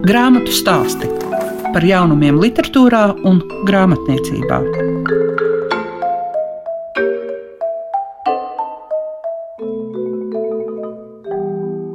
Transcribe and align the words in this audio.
Grāmatu 0.00 0.48
stāsti 0.48 1.08
par 1.74 1.84
jaunumiem, 1.84 2.38
literatūrā 2.40 3.02
un 3.28 3.42
grāmatniecībā. 3.68 4.60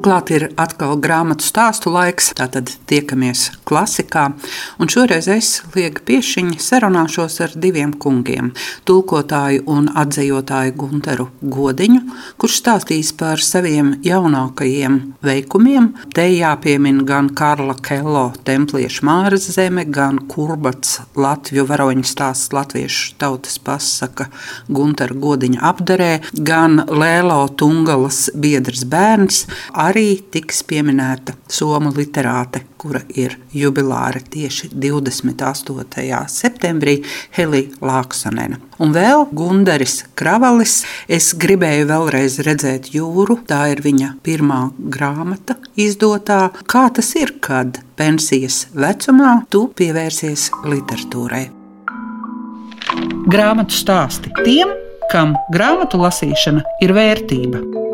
Klāt 0.06 0.30
ir 0.38 0.46
atkal 0.62 1.00
grāmatu 1.02 1.48
stāstu 1.48 1.90
laiks, 1.96 2.30
tātad 2.38 2.70
tiekamies 2.86 3.48
klasikā. 3.66 4.30
Un 4.80 4.92
šoreiz 4.92 5.28
es, 5.32 5.62
Liega 5.76 6.02
Piešiņa, 6.06 6.60
sarunāšos 6.62 7.40
ar 7.44 7.56
diviem 7.56 7.94
kungiem- 7.94 8.52
tulkotāju 8.88 9.64
un 9.68 9.90
atzījotāju 9.90 10.76
Gunteru 10.76 11.28
Godiņu, 11.44 12.02
kurš 12.38 12.62
stāstīs 12.62 13.12
par 13.18 13.38
saviem 13.38 13.96
jaunākajiem 14.04 15.14
veikumiem. 15.24 15.94
Te 16.14 16.28
jāpiemina 16.30 17.06
gan 17.06 17.30
Karla 17.30 17.76
Kello 17.82 18.34
templiešu 18.46 19.02
Māras 19.04 19.50
zeme, 19.52 19.86
gan 19.86 20.20
Kurbats 20.28 21.00
Latviju 21.16 21.66
varoņu 21.66 22.06
stāsts 22.06 22.54
latviešu 22.54 23.16
tautas 23.18 23.58
pasaka 23.58 24.30
Guntera 24.70 25.14
Godiņa 25.14 25.60
apdarē, 25.62 26.12
gan 26.44 26.86
Lēlo 26.88 27.42
Tungalas 27.58 28.30
biedrs 28.36 28.86
bērns 28.90 29.46
arī 29.74 30.22
tiks 30.32 30.64
pieminēta 30.68 31.36
somu 31.48 31.92
literāte, 31.96 32.64
kura 32.86 33.02
ir 33.18 33.34
jubilāra 33.50 34.20
tieši 34.22 34.70
28. 34.70 36.20
septembrī, 36.30 37.00
Helija 37.34 37.80
Lāksonena. 37.82 38.60
Un 38.78 38.94
vēl 38.94 39.26
Gundaris 39.34 40.04
Kravalis. 40.20 40.84
Es 41.10 41.32
gribēju 41.34 41.88
vēlreiz 41.90 42.38
redzēt 42.46 42.92
jūru. 42.94 43.40
Tā 43.50 43.64
ir 43.74 43.82
viņa 43.82 44.12
pirmā 44.26 44.60
grāmata 44.78 45.58
izdotā. 45.80 46.52
Kā 46.70 46.86
tas 46.94 47.10
ir, 47.18 47.34
kad 47.42 47.82
pensijas 47.98 48.68
vecumā 48.76 49.40
tu 49.50 49.66
pievērsies 49.74 50.52
literatūrai? 50.68 51.48
Grāmatu 53.26 53.74
stāsti 53.74 54.30
tiem, 54.44 54.70
kam 55.10 55.34
grāmatu 55.56 55.98
lasīšana 56.04 56.62
ir 56.86 56.94
vērtība. 56.94 57.85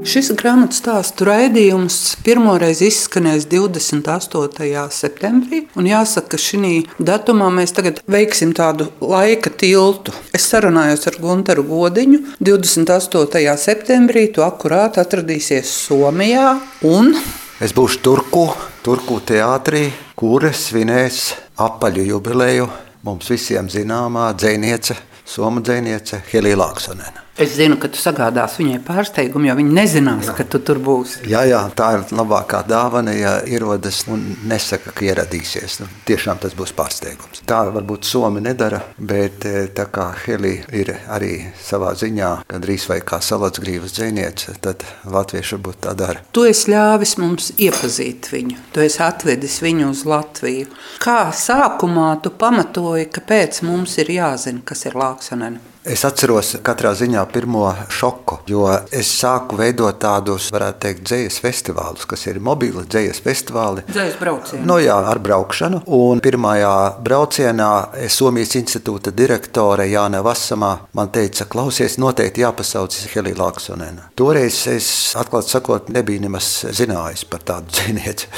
Šis 0.00 0.30
grāmatu 0.32 0.78
stāstu 0.78 1.26
raidījums 1.28 1.96
pirmoreiz 2.24 2.80
izskanēs 2.86 3.44
28. 3.50 4.86
septembrī. 4.96 5.60
Jāsaka, 5.76 6.32
ka 6.32 6.40
šī 6.40 6.72
datumā 6.96 7.50
mēs 7.52 7.74
tagad 7.76 8.00
veiksim 8.10 8.54
tādu 8.56 8.88
laika 9.04 9.52
tiltu. 9.52 10.14
Es 10.32 10.48
sarunājos 10.48 11.04
ar 11.10 11.20
Gunteru 11.20 11.66
Godiņu. 11.68 12.22
28. 12.40 13.44
septembrī 13.60 14.26
tu 14.32 14.44
akurāti 14.46 15.02
atradīsies 15.04 15.68
Somijā. 15.84 16.56
Un... 16.88 17.12
Es 17.60 17.76
būšu 17.76 18.00
Turku, 18.00 18.46
Turku 18.80 19.20
teātrī, 19.20 19.90
kur 20.16 20.48
svinēs 20.48 21.26
apaļu 21.60 22.08
jubileju 22.14 22.70
mums 23.04 23.28
visiem 23.32 23.68
zināmā 23.68 24.30
dzēniece, 24.32 24.96
Somu 25.30 25.60
dzēniece 25.60 26.24
Helija 26.32 26.58
Lāksonena. 26.64 27.19
Es 27.40 27.54
zinu, 27.56 27.78
ka 27.80 27.88
tu 27.88 27.96
sagādāsi 27.96 28.60
viņai 28.60 28.78
pārsteigumu, 28.84 29.46
jo 29.48 29.54
viņa 29.56 29.70
nezinās, 29.72 30.26
jā. 30.28 30.34
ka 30.36 30.44
tu 30.52 30.58
tur 30.60 30.76
būsi. 30.84 31.22
Jā, 31.30 31.46
jā, 31.48 31.60
tā 31.72 31.86
ir 31.96 32.02
labākā 32.12 32.60
dāvana, 32.68 33.14
ja 33.16 33.30
ierodas 33.48 34.02
un 34.12 34.26
nesaka, 34.50 34.92
ka 34.92 35.06
ieradīsies. 35.06 35.78
Nu, 35.80 35.88
tiešām 36.10 36.42
tas 36.42 36.52
būs 36.58 36.74
pārsteigums. 36.76 37.40
Tā 37.48 37.62
varbūt 37.72 38.04
Somi 38.04 38.42
nedara, 38.44 38.82
bet 38.98 39.46
eh, 39.48 39.70
tā 39.72 39.88
kā 39.88 40.10
Helija 40.26 40.68
ir 40.76 40.92
arī 41.08 41.32
savā 41.64 41.94
ziņā 41.96 42.34
gandrīz 42.50 42.84
vai 42.92 43.00
kā 43.08 43.22
salacgrīvas 43.24 43.96
dzēniece, 43.96 44.58
tad 44.60 44.84
latvieši 45.08 45.56
varbūt 45.56 45.80
tā 45.88 45.96
dara. 45.96 46.20
Tu 46.36 46.44
esi 46.50 46.74
ļāvis 46.74 47.16
mums 47.24 47.50
iepazīt 47.56 48.28
viņu, 48.34 48.60
tu 48.76 48.84
esi 48.84 49.00
atvedis 49.06 49.62
viņu 49.64 49.88
uz 49.94 50.04
Latviju. 50.10 50.68
Kā 51.00 51.18
sākumā 51.32 52.12
tu 52.20 52.36
pamatoji, 52.36 53.08
kāpēc 53.16 53.64
mums 53.64 53.96
ir 54.04 54.12
jāzina, 54.20 54.60
kas 54.68 54.84
ir 54.90 55.00
Lāksonena? 55.00 55.69
Es 55.80 56.02
atceros 56.04 56.58
katrā 56.60 56.90
ziņā 56.92 57.22
pirmo 57.32 57.62
šoku, 57.88 58.42
jo 58.52 58.66
es 58.92 59.08
sāku 59.16 59.56
veidot 59.56 59.96
tādus, 60.02 60.50
varētu 60.52 60.80
teikt, 60.84 61.06
dzīslu 61.08 61.40
festivālus, 61.46 62.04
kas 62.04 62.26
ir 62.28 62.36
mobili 62.44 62.82
dzīslu 62.84 63.24
festivāli. 63.24 63.84
Dzīslu 63.88 64.20
braucienu. 64.20 64.60
No, 64.60 64.74
nu 64.74 64.84
jā, 64.84 64.98
ar 65.08 65.20
braukšanu. 65.24 65.80
Un 65.96 66.20
pirmajā 66.20 66.72
braucienā 67.00 67.70
Somijas 68.12 68.52
institūta 68.60 69.14
direktore 69.16 69.86
Jāna 69.88 70.20
Vasamā 70.24 70.74
man 70.92 71.08
teica, 71.14 71.46
klausies, 71.48 71.96
noteikti 71.96 72.44
jāpasauc 72.44 72.98
Helija 73.14 73.40
Laksonena. 73.40 74.10
Toreiz 74.20 74.60
es, 74.68 74.90
atklāt 75.16 75.48
sakot, 75.48 75.88
nebiju 75.88 76.26
nemaz 76.26 76.50
zinājis 76.76 77.24
par 77.32 77.46
tādu 77.54 77.72
dzīsnieci, 77.78 78.28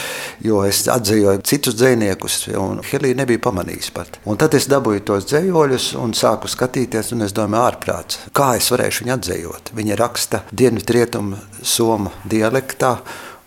jo 0.47 0.63
es 0.69 0.85
atzīju 0.95 1.35
citus 1.43 1.75
dzīsniekus, 1.83 2.39
un 2.55 2.85
Helija 2.87 3.19
nebija 3.25 3.43
pamanījis 3.51 3.91
pat. 3.99 4.23
Un 4.31 4.39
tad 4.39 4.55
es 4.55 4.71
dabūju 4.71 5.03
tos 5.11 5.27
dzējoļus 5.27 5.91
un 5.99 6.15
sāku 6.15 6.47
skatīties. 6.55 7.11
Un 7.13 7.27
es 7.27 7.32
domāju, 7.37 7.67
ārprāts. 7.71 8.21
Kā 8.37 8.53
es 8.59 8.71
varēšu 8.73 9.05
viņu 9.05 9.15
atzīt? 9.17 9.73
Viņa 9.77 9.99
raksta 10.01 10.43
dienvidrietumu 10.53 11.39
somu 11.63 12.13
dialektā. 12.29 12.97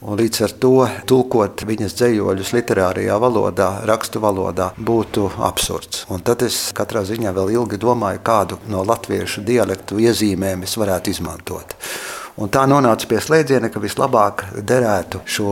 Un 0.05 0.19
līdz 0.19 0.41
ar 0.45 0.51
to 0.61 0.73
tulkot 1.09 1.63
viņas 1.65 1.95
dzējoļus 1.97 2.51
literārajā 2.53 3.15
valodā, 3.21 3.69
rakstu 3.89 4.21
valodā, 4.21 4.67
būtu 4.77 5.31
absurds. 5.47 6.03
Un 6.13 6.21
tad 6.21 6.43
es 6.45 6.59
katrā 6.77 7.01
ziņā 7.07 7.31
vēl 7.33 7.55
ilgi 7.55 7.79
domāju, 7.81 8.21
kādu 8.25 8.59
no 8.69 8.83
latviešu 8.85 9.41
dialektu 9.47 9.97
iezīmēm 10.03 10.67
es 10.67 10.75
varētu 10.77 11.15
izmantot. 11.15 11.73
Un 12.35 12.49
tā 12.51 12.65
nonāca 12.67 13.07
pie 13.07 13.21
slēdziena, 13.23 13.69
ka 13.71 13.79
vislabāk 13.79 14.41
derētu 14.67 15.21
šo 15.23 15.51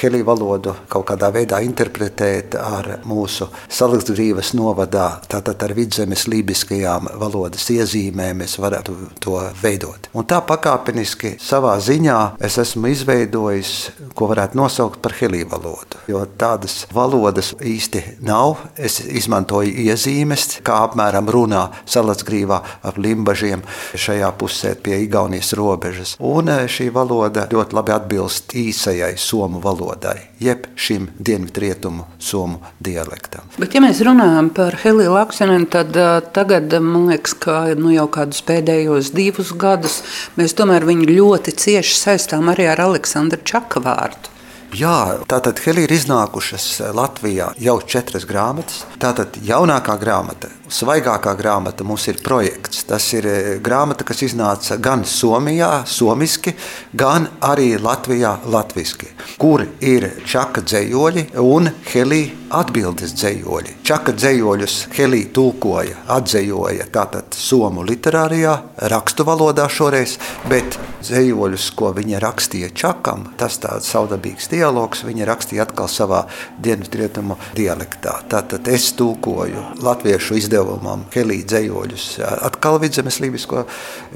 heliju 0.00 0.26
valodu 0.26 0.72
kaut 0.90 1.06
kādā 1.12 1.28
veidā 1.30 1.60
interpretēt 1.62 2.56
ar 2.58 2.88
mūsu 3.06 3.46
salakstgrīvas 3.70 4.50
novadā, 4.58 5.20
tātad 5.30 5.62
ar 5.62 5.74
vidzemes 5.78 6.24
lībiskajām 6.26 7.12
valodas 7.20 7.68
iezīmēm 7.70 8.42
mēs 8.42 8.56
varētu 8.58 8.96
to 9.22 9.36
veidot. 9.60 10.08
Un 10.10 10.26
tā 10.26 10.40
pakāpeniski 10.42 11.36
savā 11.38 11.76
ziņā 11.78 12.18
es 12.42 12.58
esmu 12.64 12.90
izveidojis, 12.90 13.72
ko 14.18 14.26
varētu 14.32 14.58
nosaukt 14.58 14.98
par 15.06 15.14
heliju 15.20 15.52
valodu. 15.54 16.02
Jo 16.10 16.24
tādas 16.26 16.80
valodas 16.90 17.52
īsti 17.62 18.02
nav. 18.26 18.56
Es 18.74 18.98
izmantoju 19.06 19.70
iezīmes, 19.86 20.58
kā 20.66 20.82
apmēram 20.88 21.30
runā 21.30 21.68
salakstgrīvā 21.86 22.60
ap 22.82 22.98
limbažiem 22.98 23.62
šajā 23.94 24.34
pusē 24.42 24.74
pie 24.82 24.98
Igaunijas 25.06 25.54
robežas. 25.54 26.18
Un 26.24 26.48
eh, 26.48 26.64
šī 26.70 26.86
valoda 26.94 27.44
ļoti 27.52 27.76
labi 27.76 27.92
atbilst 27.92 28.54
īsajai 28.56 29.12
somu 29.20 29.60
valodai, 29.60 30.16
jeb 30.40 30.64
šim 30.80 31.10
dienvidrietumu 31.20 32.06
somu 32.18 32.62
dialektam. 32.80 33.50
Bet, 33.58 33.76
ja 33.76 33.82
mēs 33.84 34.00
runājam 34.06 34.48
par 34.56 34.78
Heliju 34.80 35.12
Laksonenu, 35.12 35.68
tad 35.68 35.92
uh, 36.00 36.18
tagad 36.34 36.72
man 36.80 37.10
liekas, 37.12 37.36
ka 37.44 37.58
nu, 37.76 37.92
jau 37.92 38.06
kādus 38.08 38.40
pēdējos 38.48 39.12
divus 39.12 39.52
gadus 39.52 40.00
mēs 40.40 40.56
tomēr 40.56 40.88
viņu 40.88 41.10
ļoti 41.12 41.58
cieši 41.60 41.98
saistām 41.98 42.48
arī 42.54 42.70
ar 42.72 42.86
Aleksandru 42.86 43.44
Čakavārdu. 43.44 44.32
Jā, 44.74 45.20
tātad 45.30 45.60
Helija 45.62 45.86
ir 45.86 45.92
iznākušas 45.94 46.64
Latvijā 46.96 47.52
jau 47.62 47.76
četras 47.86 48.24
grāmatas. 48.26 48.80
Tātad 48.98 49.36
jaunākā 49.46 49.94
grāmata, 50.00 50.48
svaigākā 50.74 51.34
grāmata 51.38 51.86
mums 51.86 52.06
ir 52.10 52.20
projekts. 52.24 52.84
Tas 52.88 53.06
ir 53.14 53.28
eh, 53.30 53.50
grāmata, 53.64 54.06
kas 54.06 54.24
iznāca 54.26 54.78
gan 54.82 55.04
Somijā, 55.08 55.84
somiski, 55.86 56.54
gan 56.92 57.28
arī 57.44 57.74
Latvijā, 57.80 58.36
latviski, 58.50 59.12
kur 59.40 59.66
ir 59.80 60.10
čaka 60.26 60.64
dzējoļi 60.66 61.28
un 61.42 61.70
Helija 61.92 62.44
atbildes 62.54 63.14
dzējoļi. 63.18 63.78
Čaka 63.86 64.14
dzējoļus 64.14 64.76
Helija 64.94 65.30
tulkoja, 65.34 66.02
atzējoja 66.14 66.88
tātad 66.94 67.34
somu 67.34 67.84
literārijā, 67.86 68.54
rakstu 68.92 69.26
valodā 69.26 69.66
šoreiz, 69.70 70.16
bet 70.50 70.78
dzējoļus, 71.04 71.68
ko 71.78 71.90
viņa 71.96 72.20
rakstīja 72.22 72.70
čakam, 72.76 73.26
tas 73.40 73.58
tāds 73.62 73.90
saudabīgs 73.90 74.48
dialogs 74.52 75.04
viņa 75.06 75.28
rakstīja 75.28 75.66
atkal 75.66 75.90
savā 75.90 76.24
dienvidrietumu 76.62 77.38
dialektā. 77.56 78.20
Tātad 78.30 78.70
es 78.72 78.92
tūkoju 78.98 79.82
latviešu 79.84 80.38
izdevumam 80.64 81.04
Helija 81.12 81.44
dzējoļus, 81.50 82.06
atkal 82.48 82.78
vidzemes 82.82 83.20
lībisko 83.20 83.64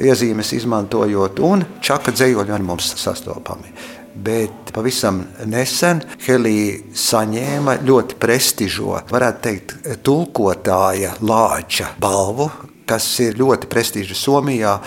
iezīmes 0.00 0.53
izmantojot, 0.56 1.41
un 1.41 1.65
čaka 1.81 2.12
dzējoļi 2.12 2.55
ar 2.55 2.65
mums 2.65 2.95
sastopami. 2.99 3.73
Bet 4.19 4.73
pavisam 4.75 5.21
nesen 5.47 6.03
Helija 6.25 6.81
saņēma 6.95 7.79
ļoti 7.87 8.19
prestižo, 8.19 8.97
varētu 9.11 9.45
teikt, 9.45 9.77
tulkotāja 10.03 11.15
lāča 11.21 11.93
balvu, 12.00 12.49
kas 12.88 13.06
ir 13.25 13.38
ļoti 13.38 13.69
prestižs 13.70 14.25
Somijā. 14.25 14.79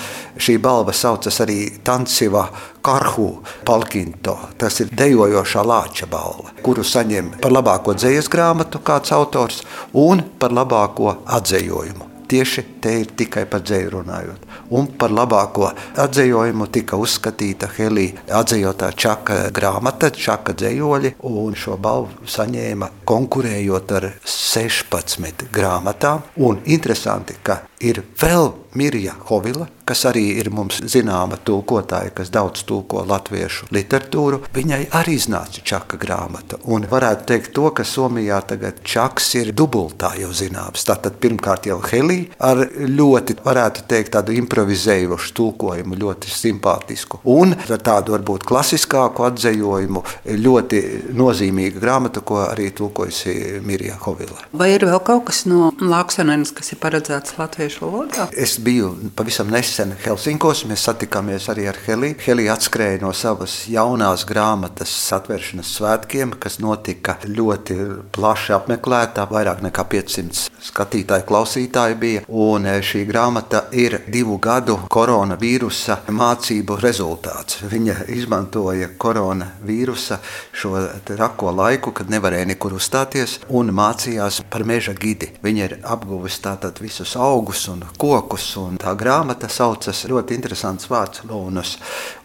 Šī 0.42 0.57
balva 0.62 0.94
saucas 0.95 1.42
arī 1.45 1.59
Tanciva 1.86 2.48
Karhu 2.81 3.30
Palkinto. 3.68 4.38
Tas 4.57 4.81
ir 4.83 4.94
dejojošā 4.98 5.65
lāča 5.65 6.09
balva, 6.12 6.53
kuru 6.65 6.86
saņem 6.86 7.36
par 7.42 7.53
labāko 7.53 7.95
dzīslu 7.98 8.36
grāmatu 8.38 8.83
kāds 8.86 9.13
autors 9.15 9.62
un 9.94 10.25
par 10.39 10.56
labāko 10.56 11.19
atzējojumu. 11.39 12.11
Tieši 12.31 12.63
te 12.83 12.94
ir 13.01 13.12
tikai 13.18 13.44
par 13.50 13.63
dzēju 13.66 13.92
runājot. 13.98 14.45
Un 14.78 14.88
par 15.00 15.12
labāko 15.12 15.68
atzējojumu 16.00 16.68
tika 16.72 17.00
uzskatīta 17.01 17.69
Helija 17.75 18.24
atzējotā 18.39 18.92
Čaka 18.95 19.39
grāmata, 19.56 20.12
Čaka 20.16 20.56
dzējoļi, 20.57 21.16
un 21.28 21.57
šo 21.60 21.78
balvu 21.81 22.30
saņēma 22.31 22.92
konkurējot 23.07 23.95
ar 24.00 24.10
16 24.24 25.50
grāmatām. 25.54 26.24
Un 26.48 26.63
interesanti, 26.72 27.36
ka 27.44 27.62
ir 27.83 28.04
vēl 28.22 28.54
Mirja 28.80 29.18
Hovila, 29.27 29.68
kas 29.91 30.05
arī 30.07 30.23
ir 30.39 30.47
mums 30.55 30.79
zināma 30.88 31.35
tulkotāja, 31.43 32.13
kas 32.15 32.31
daudz 32.31 32.63
tulko 32.67 33.03
latviešu 33.09 33.67
literatūru. 33.75 34.45
Viņai 34.55 34.85
arī 34.95 35.17
iznāca 35.19 35.63
čaka 35.67 35.99
grāmata. 35.99 36.61
Un 36.71 36.88
varētu 36.88 37.27
teikt, 37.27 37.51
to, 37.57 37.67
ka 37.75 37.83
Somijā 37.88 38.39
tagad 38.47 38.79
čaks 38.88 39.33
ir 39.41 39.51
dubultā 39.57 40.13
jau 40.21 40.31
zināms. 40.35 40.85
Tātad 40.88 41.17
pirmkārt 41.21 41.67
jau 41.67 41.79
Helija 41.83 42.31
ar 42.39 42.63
ļoti, 42.71 43.35
varētu 43.43 43.83
teikt, 43.91 44.13
tādu 44.15 44.35
improvizējošu 44.39 45.33
tulkojumu, 45.38 45.99
ļoti 45.99 46.31
simpātisku. 46.31 47.19
Un 47.27 47.57
ar 47.59 47.83
tādu 47.83 48.15
varbūt 48.15 48.47
klasiskāku 48.47 49.27
atzējojumu, 49.27 50.05
ļoti 50.45 50.81
nozīmīga 51.19 51.83
grāmata, 51.83 52.23
ko 52.23 52.39
arī 52.45 52.69
tulkojusi 52.77 53.59
Mirja 53.67 53.99
Hovila. 54.05 54.39
Vai 54.55 54.71
ir 54.77 54.88
vēl 54.88 55.03
kaut 55.03 55.27
kas 55.27 55.43
no 55.49 55.73
Lāksanenes, 55.81 56.53
kas 56.55 56.71
ir 56.71 56.79
paredzēts 56.83 57.35
latviešu 57.41 57.83
valodā? 57.83 58.29
Es 58.31 58.55
biju 58.61 58.93
pavisam 59.17 59.51
nesen 59.51 59.81
Helsinkos. 60.04 60.63
Mēs 60.69 60.83
satikāmies 60.88 61.48
arī 61.51 61.66
ar 61.72 61.78
Heliju. 61.86 62.16
Helija 62.22 62.56
atskrēja 62.56 63.01
no 63.01 63.12
savas 63.18 63.56
jaunās 63.72 64.24
grāmatas 64.30 64.94
atvēršanas 65.18 65.72
svētkiem, 65.78 66.36
kas 66.42 66.60
notika 66.62 67.18
ļoti 67.25 67.78
plaši 68.13 68.54
apmeklētā. 68.57 69.25
Vairāk 69.31 69.63
nekā 69.66 69.86
500 69.92 70.45
skatītāju, 70.62 71.25
klausītāju 71.30 71.98
bija. 72.01 72.24
Un 72.30 72.68
e, 72.69 72.75
šī 72.86 73.04
grāmata 73.10 73.63
ir 73.74 73.98
divu 74.12 74.38
gadu 74.42 74.78
koronavīrusa 74.94 76.01
mācību 76.13 76.77
rezultāts. 76.81 77.63
Viņa 77.72 78.06
izmantoja 78.13 78.92
koronavīrusa 79.01 80.19
šo 80.54 80.75
trako 81.07 81.56
laiku, 81.57 81.95
kad 81.98 82.12
nevarēja 82.13 82.51
nekur 82.54 82.77
uzstāties, 82.77 83.39
un 83.50 83.74
mācījās 83.75 84.42
par 84.51 84.66
meža 84.69 84.94
gidi. 84.98 85.31
Viņa 85.42 85.68
ir 85.68 85.77
apguvusi 85.81 86.44
tātad 86.45 86.81
visus 86.84 87.18
augus 87.18 87.66
un 87.72 87.84
kokus. 87.98 88.51
Un 88.62 88.77
tā 88.81 88.94
grāmata 89.00 89.50
saucas 89.62 90.06
ļoti 90.10 90.38
interesants 90.38 90.90
vārds 90.90 91.25
Lūnus. 91.30 91.75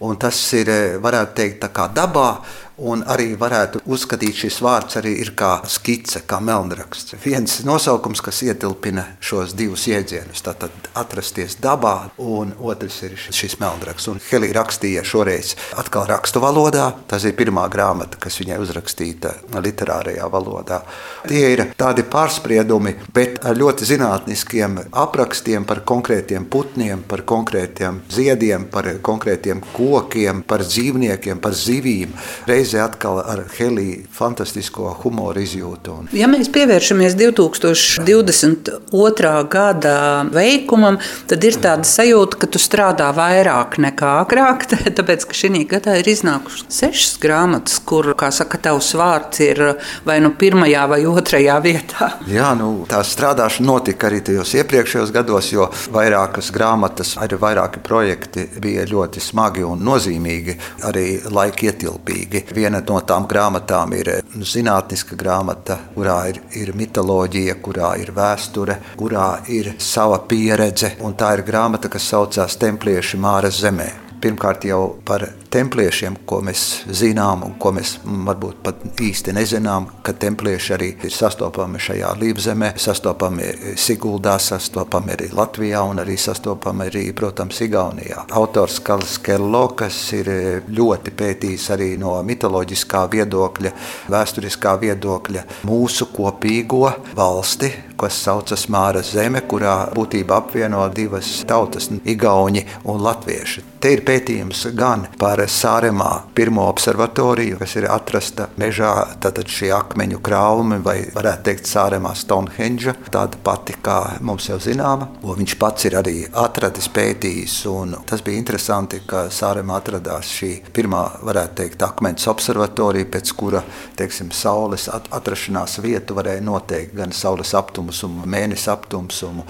Un 0.07 0.17
tas 0.21 0.39
ir, 0.57 0.73
varētu 1.03 1.37
teikt, 1.41 1.61
tā 1.65 1.73
kā 1.75 1.91
dabā 1.93 2.31
Un 2.77 3.01
arī 3.09 3.31
varētu 3.41 3.81
uzskatīt, 3.89 4.37
šis 4.37 4.59
vārds 4.61 4.99
arī 5.01 5.15
ir 5.23 5.31
kā 5.39 5.63
skice, 5.65 6.21
kā 6.29 6.43
meldraksts. 6.45 7.15
Viens 7.23 7.63
nosaukums, 7.65 8.21
kas 8.21 8.43
ietilpina 8.45 9.07
šos 9.25 9.55
divus 9.57 9.87
jēdzienus, 9.89 10.43
tātad 10.45 10.91
atrasties 10.93 11.57
dabā, 11.65 12.11
un 12.21 12.53
otrs 12.61 12.99
ir 13.07 13.15
šis 13.17 13.57
meldraksts. 13.63 14.11
Un 14.13 14.21
Helija 14.21 14.59
rakstīja 14.59 15.05
šoreiz 15.09 15.55
atkal 15.81 16.05
rakstu 16.11 16.43
valodā. 16.45 16.91
Tas 17.09 17.25
ir 17.25 17.33
pirmā 17.39 17.65
grāmata, 17.73 18.21
kas 18.21 18.37
viņai 18.43 18.61
uzrakstīta 18.61 19.33
literārajā 19.57 20.29
valodā. 20.29 20.83
Tie 21.25 21.47
ir 21.55 21.65
tādi 21.81 22.05
pārspriedumi, 22.05 22.93
bet 23.17 23.41
ar 23.49 23.57
ļoti 23.57 23.89
zinātniskiem 23.89 24.83
aprakstiem 24.93 25.65
par 25.65 25.81
konkrētiem 25.89 26.45
putniem, 26.53 27.07
par 27.09 27.25
konkrētiem 27.25 28.03
ziediem, 28.13 28.69
par 28.69 28.93
konkrētiem 29.01 29.65
kokiem, 29.73 30.45
par 30.45 30.69
dzīvniekiem, 30.69 31.41
par 31.41 31.57
zivīm. 31.57 32.13
Reiz 32.45 32.66
reizē 32.67 32.83
atkal 32.83 33.21
ar 33.23 33.45
Heliju 33.57 34.05
fantastisko 34.13 34.97
humoru 35.03 35.41
izjūtu. 35.41 35.93
Un... 35.93 36.09
Ja 36.17 36.27
mēs 36.31 36.49
pievēršamies 36.53 37.15
2022. 37.19 39.49
gada 39.53 40.25
veikumam, 40.35 40.99
tad 41.31 41.45
ir 41.47 41.55
tāda 41.63 41.85
sajūta, 41.87 42.37
ka 42.43 42.47
tu 42.51 42.59
strādā 42.59 43.13
vairāk 43.15 43.79
nekā 43.83 44.21
agrāk, 44.25 44.67
tāpēc 44.99 45.25
ka 45.29 45.35
šī 45.37 45.65
gadā 45.71 45.93
ir 46.01 46.07
iznākušas 46.11 46.67
sešas 46.81 47.15
grāmatas, 47.23 47.79
kur, 47.87 48.05
kā 48.19 48.31
saka, 48.35 48.59
tavs 48.67 48.95
vārds 48.99 49.41
ir 49.45 49.63
vai 50.07 50.21
nu 50.25 50.31
pirmajā 50.37 50.87
vai 50.91 51.07
otrajā 51.07 51.61
vietā. 51.63 52.11
Jā, 52.31 52.55
nu, 52.59 52.87
tā 52.91 53.01
strādāšana 53.07 53.67
notika 53.71 54.07
arī 54.11 54.21
tajos 54.27 54.55
iepriekšējos 54.59 55.11
gados, 55.15 55.53
jo 55.55 55.65
vairākas 55.95 56.51
grāmatas, 56.55 57.15
arī 57.23 57.39
vairāki 57.41 57.79
projekti 57.85 58.49
bija 58.63 58.87
ļoti 58.91 59.21
smagi 59.23 59.63
un 59.67 59.79
nozīmīgi, 59.87 60.53
arī 60.89 61.07
laika 61.31 61.71
ietilpīgi. 61.71 62.47
Viena 62.57 62.81
no 62.81 63.01
tām 63.05 63.27
grāmatām 63.29 63.93
ir 63.99 64.09
zinātniska 64.33 65.19
grāmata, 65.21 65.77
kurā 65.93 66.17
ir, 66.31 66.41
ir 66.57 66.73
mitoloģija, 66.73 67.59
kurā 67.61 67.93
ir 68.01 68.15
vēsture, 68.17 68.79
kurā 68.97 69.29
ir 69.53 69.75
sava 69.77 70.23
pieredze. 70.31 70.95
Tā 71.21 71.35
ir 71.37 71.45
grāmata, 71.45 71.93
kas 71.93 72.09
saucās 72.15 72.57
Templieši 72.61 73.21
Māras 73.21 73.61
zemē. 73.61 74.06
Pirmkārt, 74.21 74.65
jau 74.65 74.97
par 75.05 75.23
templiešiem, 75.53 76.17
ko 76.29 76.41
mēs 76.45 76.63
zinām 76.89 77.45
un 77.47 77.55
ko 77.61 77.73
mēs 77.77 77.97
varbūt 78.05 78.63
pat 78.65 78.85
īsti 79.03 79.35
nezinām, 79.37 79.89
ka 80.05 80.15
templieši 80.17 80.75
arī 80.77 80.89
ir 81.07 81.13
sastopami 81.13 81.81
šajā 81.83 82.13
līpzemē, 82.21 82.73
sastopami 82.81 83.49
Siguldā, 83.77 84.39
sastopami 84.43 85.15
arī 85.17 85.31
Latvijā 85.37 85.83
un 85.85 86.01
arī 86.03 86.17
sastopami 86.21 86.89
arī, 86.91 87.05
protams, 87.17 87.61
Igaunijā. 87.67 88.27
Autors 88.41 88.81
Kalis 88.85 89.19
Kello, 89.25 89.67
kas 89.79 89.99
ir 90.17 90.31
ļoti 90.69 91.15
pētījis 91.17 91.69
arī 91.77 91.91
no 92.01 92.17
mitoloģiskā 92.27 93.07
viedokļa, 93.13 93.75
vēsturiskā 94.13 94.77
viedokļa 94.83 95.45
mūsu 95.69 96.11
kopīgo 96.17 96.89
valsti, 97.17 97.73
kas 97.99 98.19
saucas 98.27 98.67
Māra 98.73 99.03
zeme, 99.05 99.43
kurā 99.49 99.77
būtībā 99.97 100.41
apvieno 100.43 100.87
divas 100.95 101.45
tautas- 101.49 101.89
Igauni 102.13 102.65
un 102.85 103.01
Latvieši. 103.01 103.63
Te 103.81 103.93
ir 103.93 104.01
pētījums 104.03 104.65
gan 104.75 105.07
par 105.19 105.39
Sāremā 105.39 106.23
pirmo 106.35 106.65
observatoriju, 106.69 107.59
kas 107.61 107.77
ir 107.77 107.85
atrasta 107.93 108.49
mežā, 108.59 108.93
tātad 109.21 109.47
šie 109.47 109.69
akmeņu 109.77 110.19
krāvumi, 110.27 110.81
vai 110.83 110.97
varētu 111.15 111.45
teikt 111.45 111.69
Sāremā 111.71 112.15
Stonehenge, 112.17 112.95
tāda 113.11 113.37
pati, 113.43 113.77
kā 113.83 114.19
mums 114.21 114.49
jau 114.49 114.59
zināma, 114.59 115.09
ko 115.23 115.37
viņš 115.39 115.59
pats 115.61 115.85
ir 115.85 115.99
arī 116.01 116.27
atradis, 116.33 116.89
pētījis, 116.89 117.67
un 117.71 117.97
tas 118.07 118.25
bija 118.27 118.41
interesanti, 118.41 119.03
ka 119.07 119.27
Sāremā 119.29 119.77
atradās 119.79 120.33
šī 120.39 120.51
pirmā, 120.73 121.05
varētu 121.23 121.55
teikt, 121.63 121.87
akmens 121.87 122.27
observatorija, 122.33 123.11
pēc 123.13 123.33
kura, 123.37 123.63
teiksim, 123.97 124.33
saules 124.33 124.89
atrašanās 124.91 125.79
vietu 125.85 126.17
varēja 126.17 126.43
noteikt 126.43 126.97
gan 126.97 127.13
saules 127.13 127.55
aptumsumu, 127.87 128.27
mēnesi 128.27 128.71
aptumsumu, 128.71 129.45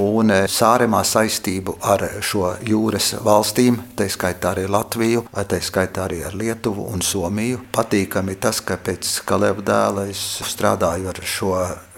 un 0.00 0.30
e, 0.30 0.46
Sāremā 0.48 1.00
saistību 1.04 1.78
ar 1.82 2.04
šo 2.22 2.56
jūras 2.66 3.14
valstīm, 3.24 3.78
tā 3.96 4.08
skaitā 4.08 4.52
arī 4.52 4.66
Latviju, 4.68 5.24
tā 5.32 5.60
skaitā 5.60 6.04
arī 6.04 6.22
ar 6.24 6.34
Lietuvu 6.34 6.86
un 6.92 7.00
Somiju. 7.02 7.64
Patīkami 7.72 8.36
tas, 8.40 8.60
ka 8.60 8.76
pēc 8.76 9.22
Kaleva 9.24 9.62
dēla 9.62 10.08
es 10.10 10.20
strādāju 10.44 11.08
ar 11.08 11.22
šo, 11.24 11.54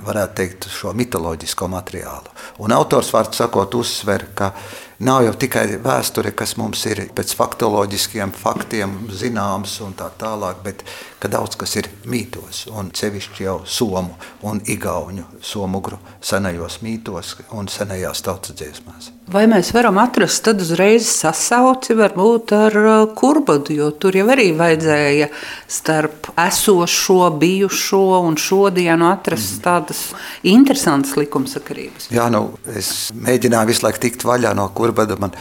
varētu 0.07 0.39
teikt, 0.39 0.69
šo 0.71 0.93
mitoloģisko 0.95 1.69
materiālu. 1.69 2.33
Un 2.63 2.73
autors 2.73 3.13
vārds 3.13 3.43
sakot 3.43 3.75
uzsver, 3.75 4.29
ka 4.35 4.53
nav 5.03 5.25
jau 5.27 5.33
tikai 5.45 5.65
vēsture, 5.83 6.33
kas 6.37 6.55
mums 6.61 6.85
ir 6.91 7.05
pēc 7.17 7.35
faktoloģiskiem 7.39 8.35
faktiem 8.37 8.95
zināms 9.11 9.79
un 9.85 9.97
tā 9.99 10.09
tālāk, 10.19 10.63
bet 10.65 10.85
ka 11.23 11.31
daudz 11.31 11.59
kas 11.59 11.77
ir 11.81 11.89
mītos, 12.07 12.67
un 12.71 12.93
sevišķi 12.95 13.47
jau 13.47 13.59
somu 13.67 14.15
un 14.47 14.63
igauņu 14.63 15.27
somugru 15.43 15.99
senajos 16.23 16.81
mītos 16.83 17.37
un 17.55 17.71
senajās 17.71 18.23
tautas 18.27 18.57
dziesmās. 18.59 19.13
Vai 19.33 19.45
mēs 19.47 19.71
varam 19.73 20.01
atrast 20.03 20.43
tad 20.45 20.61
uzreiz 20.61 21.07
sasauci 21.07 21.95
varbūt 21.97 22.53
ar 22.57 22.75
uh, 22.81 23.05
kurbadu, 23.17 23.71
jo 23.77 23.89
tur 23.95 24.17
jau 24.19 24.27
arī 24.35 24.49
vajadzēja 24.59 25.29
starp 25.71 26.33
esošo, 26.43 27.31
bijušo 27.41 28.03
un 28.27 28.37
šodienu 28.37 29.07
atrast 29.13 29.61
mm. 29.61 29.63
tādas 29.63 30.03
interesantas 30.43 31.15
likumsakarības? 31.21 32.11
Jā, 32.13 32.27
nu, 32.35 32.59
es 32.75 33.13
mēģināju 33.15 33.71
visu 33.71 33.87
laiku 33.87 34.03
tikt 34.03 34.27
vaļā 34.27 34.53
no 34.59 34.67
kurbada. 34.93 35.17
Man 35.21 35.33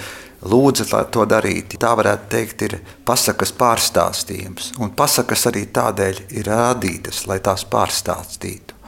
lūdza 0.41 1.05
to 1.11 1.25
darīt. 1.25 1.77
Tā 1.79 1.93
varētu 1.97 2.29
teikt, 2.31 2.61
ir 2.61 2.77
pasakas 3.05 3.51
pārstāstījums. 3.53 4.73
Un 4.79 4.93
pasakas 4.95 5.47
arī 5.51 5.67
tādēļ 5.73 6.23
ir 6.29 6.47
radītas, 6.47 7.25
lai 7.27 7.39
tās 7.39 7.65
pārstāstītu. 7.65 8.79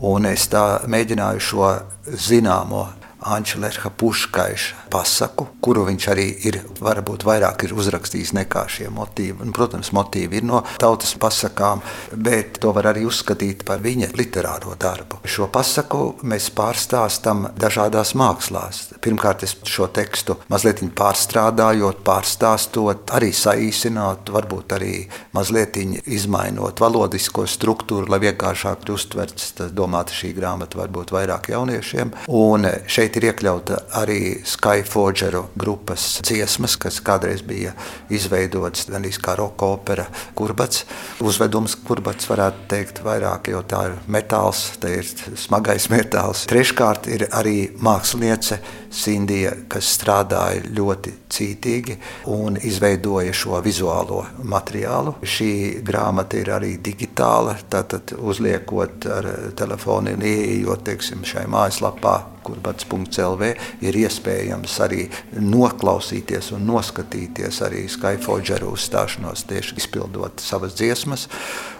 Un 0.00 0.26
es 0.26 0.48
tā 0.48 0.80
mēģināju 0.88 1.40
šo 1.44 1.70
zināmo 2.16 2.86
Ančelēša 3.20 3.90
Puškaiša 4.00 4.86
pasaku, 4.90 5.46
kuru 5.60 5.84
viņš 5.90 6.04
arī 6.08 6.26
ir 6.48 6.56
varbūt 6.80 7.24
vairāk 7.28 7.66
ir 7.66 7.74
uzrakstījis 7.76 8.32
nekā 8.38 8.64
šie 8.72 8.88
motīvi. 8.92 9.44
Un, 9.44 9.52
protams, 9.56 9.92
motīvi 9.96 10.40
ir 10.40 10.46
no 10.48 10.62
tautas 10.80 11.12
pasakām, 11.20 11.82
bet 12.16 12.58
to 12.64 12.72
var 12.76 12.90
arī 12.92 13.04
uzskatīt 13.08 13.64
par 13.68 13.82
viņa 13.84 14.10
literāro 14.16 14.72
darbu. 14.80 15.20
Šo 15.28 15.50
pasaku 15.52 16.22
mēs 16.24 16.48
pārstāstam 16.56 17.50
dažādās 17.60 18.14
mākslās. 18.18 18.86
Pirmkārt, 19.04 19.44
es 19.44 19.56
šo 19.68 19.90
tekstu 19.92 20.38
mazliet 20.48 20.80
pārstrādājot, 20.96 22.00
pārstāstot, 22.06 23.12
arī 23.16 23.30
saīsinot, 23.36 24.32
varbūt 24.32 24.76
arī 24.78 24.94
mazliet 25.36 25.76
izmainot 25.76 26.80
valodisko 26.80 27.44
struktūru, 27.44 28.08
lai 28.10 28.22
vienkāršāk 28.24 28.88
uztverts. 28.90 29.52
Tas 29.60 29.76
domāta 29.76 30.14
šī 30.16 30.32
grāmata 30.36 30.80
varbūt 30.80 31.12
vairāk 31.14 31.50
jauniešiem. 31.52 32.14
Un 32.40 32.66
šeit 32.88 33.09
šeit 33.10 33.18
ir 33.18 33.26
iekļauta 33.30 33.76
arī 33.98 34.20
Skyforgeru 34.46 35.48
grupas 35.58 36.20
dziesmas, 36.22 36.76
kas 36.78 37.00
kādreiz 37.02 37.42
bija 37.42 37.72
izveidotas 38.08 38.86
gan 38.86 39.02
kā 39.02 39.34
roka 39.36 39.66
opera, 39.66 40.06
kurbats. 40.34 40.84
Uzvedums 41.20 41.74
kurbats 41.74 42.28
varētu 42.30 42.68
teikt 42.70 43.02
vairāk, 43.02 43.50
jo 43.50 43.62
tā 43.66 43.88
ir 43.88 43.96
metāls, 44.06 44.76
tā 44.78 44.92
ir 45.00 45.08
smagais 45.36 45.88
metāls. 45.90 46.46
Treškārt 46.50 47.08
ir 47.10 47.26
arī 47.32 47.72
māksliniece 47.82 48.60
Sindija, 48.90 49.52
kas 49.70 49.86
strādāja 49.94 50.64
ļoti 50.66 51.12
cītīgi 51.30 51.96
un 52.30 52.58
izveidoja 52.58 53.34
šo 53.34 53.60
vizuālo 53.62 54.24
materiālu. 54.42 55.16
Šī 55.22 55.52
grāmata 55.86 56.38
ir 56.40 56.50
arī 56.54 56.72
digitāla, 56.82 57.56
tātad 57.70 58.14
uzliekot 58.18 59.06
ar 59.06 59.30
telefonu 59.58 60.14
un 60.14 60.26
ieejot 60.26 60.84
teiksim, 60.90 61.22
šai 61.26 61.46
mājaslapā 61.50 62.18
kurbats.lv 62.50 63.52
ir 63.86 63.98
iespējams 64.02 64.76
arī 64.84 65.06
noklausīties 65.38 66.50
un 66.56 66.66
noskatīties 66.70 67.62
arī 67.66 67.86
Skyforgeru 67.90 68.74
uzstāšanos, 68.74 69.46
tieši 69.50 69.78
izpildot 69.80 70.42
savas 70.42 70.74
dziesmas. 70.78 71.28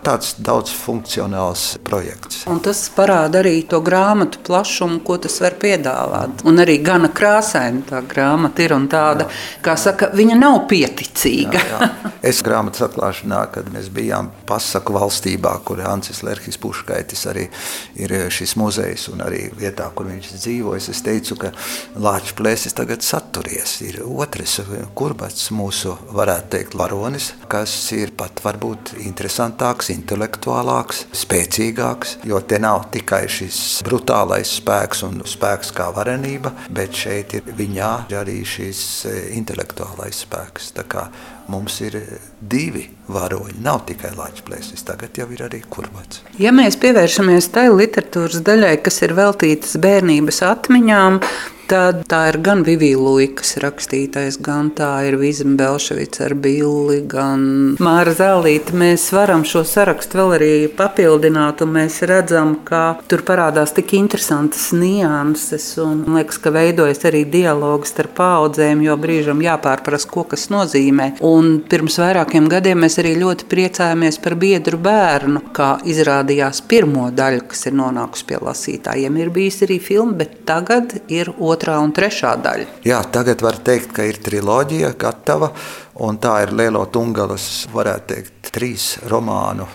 Tāds 0.00 0.32
daudzfunkcionāls 0.40 1.64
projekts. 1.84 2.44
Un 2.48 2.62
tas 2.64 2.80
parāda 2.94 3.42
arī 3.42 3.58
to 3.68 3.82
grāmatu 3.84 4.40
plašumu, 4.46 5.02
ko 5.04 5.18
tas 5.20 5.36
var 5.42 5.58
piedāvāt. 5.60 6.44
Un 6.48 6.62
arī 6.62 6.78
gana 6.84 7.10
krāsaina 7.12 7.84
tā 7.90 8.00
grāmata 8.08 8.64
ir 8.64 8.74
un 8.76 8.86
tāda, 8.90 9.26
jā. 9.26 9.60
kā 9.66 9.76
saka, 9.80 10.08
viņa 10.16 10.38
nav 10.40 10.62
pieticīga. 10.70 11.60
Jā, 11.60 11.80
jā. 11.82 12.12
Es 12.30 12.42
grāmatas 12.44 12.84
atklāšanā, 12.84 13.42
kad 13.52 13.68
mēs 13.72 13.88
bijām 13.92 14.30
pasaku 14.48 14.92
valstībā, 14.96 15.54
kur 15.64 15.80
Ancis 15.88 16.20
Lerhis 16.24 16.58
Puškaitis 16.60 17.26
arī 17.30 17.46
ir 18.00 18.12
šis 18.32 18.56
muzejs 18.60 19.06
un 19.12 19.22
arī 19.24 19.46
vietā, 19.56 19.86
kur 19.96 20.08
viņš 20.10 20.32
dzīvo 20.36 20.59
dzīvojis, 20.60 20.88
es 20.92 21.00
teicu, 21.04 21.36
ka 21.40 21.50
Lāča 22.00 22.34
plēsis 22.36 22.76
tagad 22.76 23.04
saturies. 23.04 23.78
Ir 23.86 24.00
otrs 24.04 24.58
kurbats 24.96 25.50
mūsu, 25.54 25.96
varētu 26.12 26.50
teikt, 26.54 26.76
varonis, 26.78 27.32
kas 27.50 27.72
ir 27.96 28.12
pat 28.16 28.42
varbūt 28.44 28.94
interesantāks, 29.06 29.90
intelektuālāks, 29.94 31.06
spēcīgāks, 31.16 32.18
jo 32.28 32.40
te 32.44 32.60
nav 32.60 32.90
tikai 32.92 33.24
šis 33.30 33.80
brutālais 33.86 34.52
spēks 34.60 35.04
un 35.08 35.22
spēks 35.24 35.72
kā 35.76 35.90
varenība, 35.96 36.52
bet 36.70 36.96
šeit 36.96 37.38
ir 37.38 37.50
viņā 37.56 37.92
arī 38.20 38.40
šis 38.44 38.82
eh, 39.08 39.20
intelektuālais 39.40 40.24
spēks. 40.26 40.74
Mums 41.50 41.80
ir 41.82 41.96
divi 42.40 42.84
varoņi. 43.10 43.58
Nav 43.64 43.82
tikai 43.88 44.12
Latvijas 44.14 44.84
tagad 44.86 45.18
jau 45.18 45.26
ir 45.34 45.42
arī 45.48 45.62
kurbats. 45.66 46.22
Ja 46.38 46.52
mēs 46.54 46.78
pievēršamies 46.80 47.50
tai 47.54 47.66
literatūras 47.72 48.44
daļai, 48.46 48.76
kas 48.84 49.00
ir 49.02 49.16
veltītas 49.18 49.74
bērnības 49.82 50.42
atmiņām, 50.46 51.18
Tad 51.70 52.00
tā 52.10 52.24
ir 52.26 52.40
gan 52.42 52.64
Vivija 52.66 52.98
Luikas 52.98 53.52
rakstītais, 53.62 54.40
gan 54.42 54.72
tā 54.74 54.88
ir 55.06 55.14
Vīzma 55.20 55.52
Belševica 55.54 56.24
ar 56.26 56.32
Billi, 56.34 56.96
gan 57.06 57.44
Māra 57.78 58.10
Zālīte. 58.18 58.74
Mēs 58.74 59.04
varam 59.14 59.44
šo 59.46 59.62
sarakstu 59.62 60.18
vēl 60.18 60.34
arī 60.34 60.48
papildināt, 60.74 61.62
un 61.62 61.70
mēs 61.76 62.00
redzam, 62.10 62.56
ka 62.66 62.96
tur 63.06 63.22
parādās 63.28 63.70
tik 63.76 63.94
interesantas 63.94 64.72
nianses, 64.74 65.68
un 65.78 66.00
liekas, 66.16 66.40
ka 66.42 66.50
veidojas 66.56 67.06
arī 67.06 67.20
dialogs 67.30 67.94
starp 67.94 68.16
paudzēm, 68.18 68.82
jo 68.88 68.98
brīžam 68.98 69.38
jāpārprast, 69.46 70.10
ko 70.10 70.26
kas 70.26 70.48
nozīmē. 70.50 71.20
Un 71.22 71.60
pirms 71.70 72.00
vairākiem 72.02 72.50
gadiem 72.50 72.82
mēs 72.82 72.98
arī 72.98 73.14
ļoti 73.22 73.46
priecājāmies 73.54 74.18
par 74.26 74.34
biedru 74.42 74.82
bērnu, 74.88 75.44
kā 75.54 75.70
izrādījās 75.86 76.64
pirmo 76.66 77.06
daļu, 77.14 77.46
kas 77.54 77.70
ir 77.70 77.78
nonākusi 77.78 78.26
pie 78.26 78.42
lasītājiem. 78.42 79.22
Ir 79.22 79.32
bijis 79.38 79.62
arī 79.68 79.78
filma, 79.78 80.18
bet 80.24 80.40
tagad 80.50 80.98
ir 81.06 81.30
otrā 81.38 81.59
otrā 81.60 81.76
un 81.84 81.92
trešā 81.92 82.32
daļa. 82.40 82.66
Jā, 82.88 83.02
tagad 83.12 83.42
var 83.44 83.60
teikt, 83.60 83.92
ka 83.92 84.06
ir 84.08 84.16
triloģija 84.24 84.94
gatava, 84.96 85.52
un 86.00 86.18
tā 86.20 86.40
ir 86.44 86.54
Lielo 86.56 86.86
Tungalas, 86.92 87.46
varētu 87.72 88.14
teikt, 88.14 88.40
trīs 88.50 88.96
romānu 89.10 89.66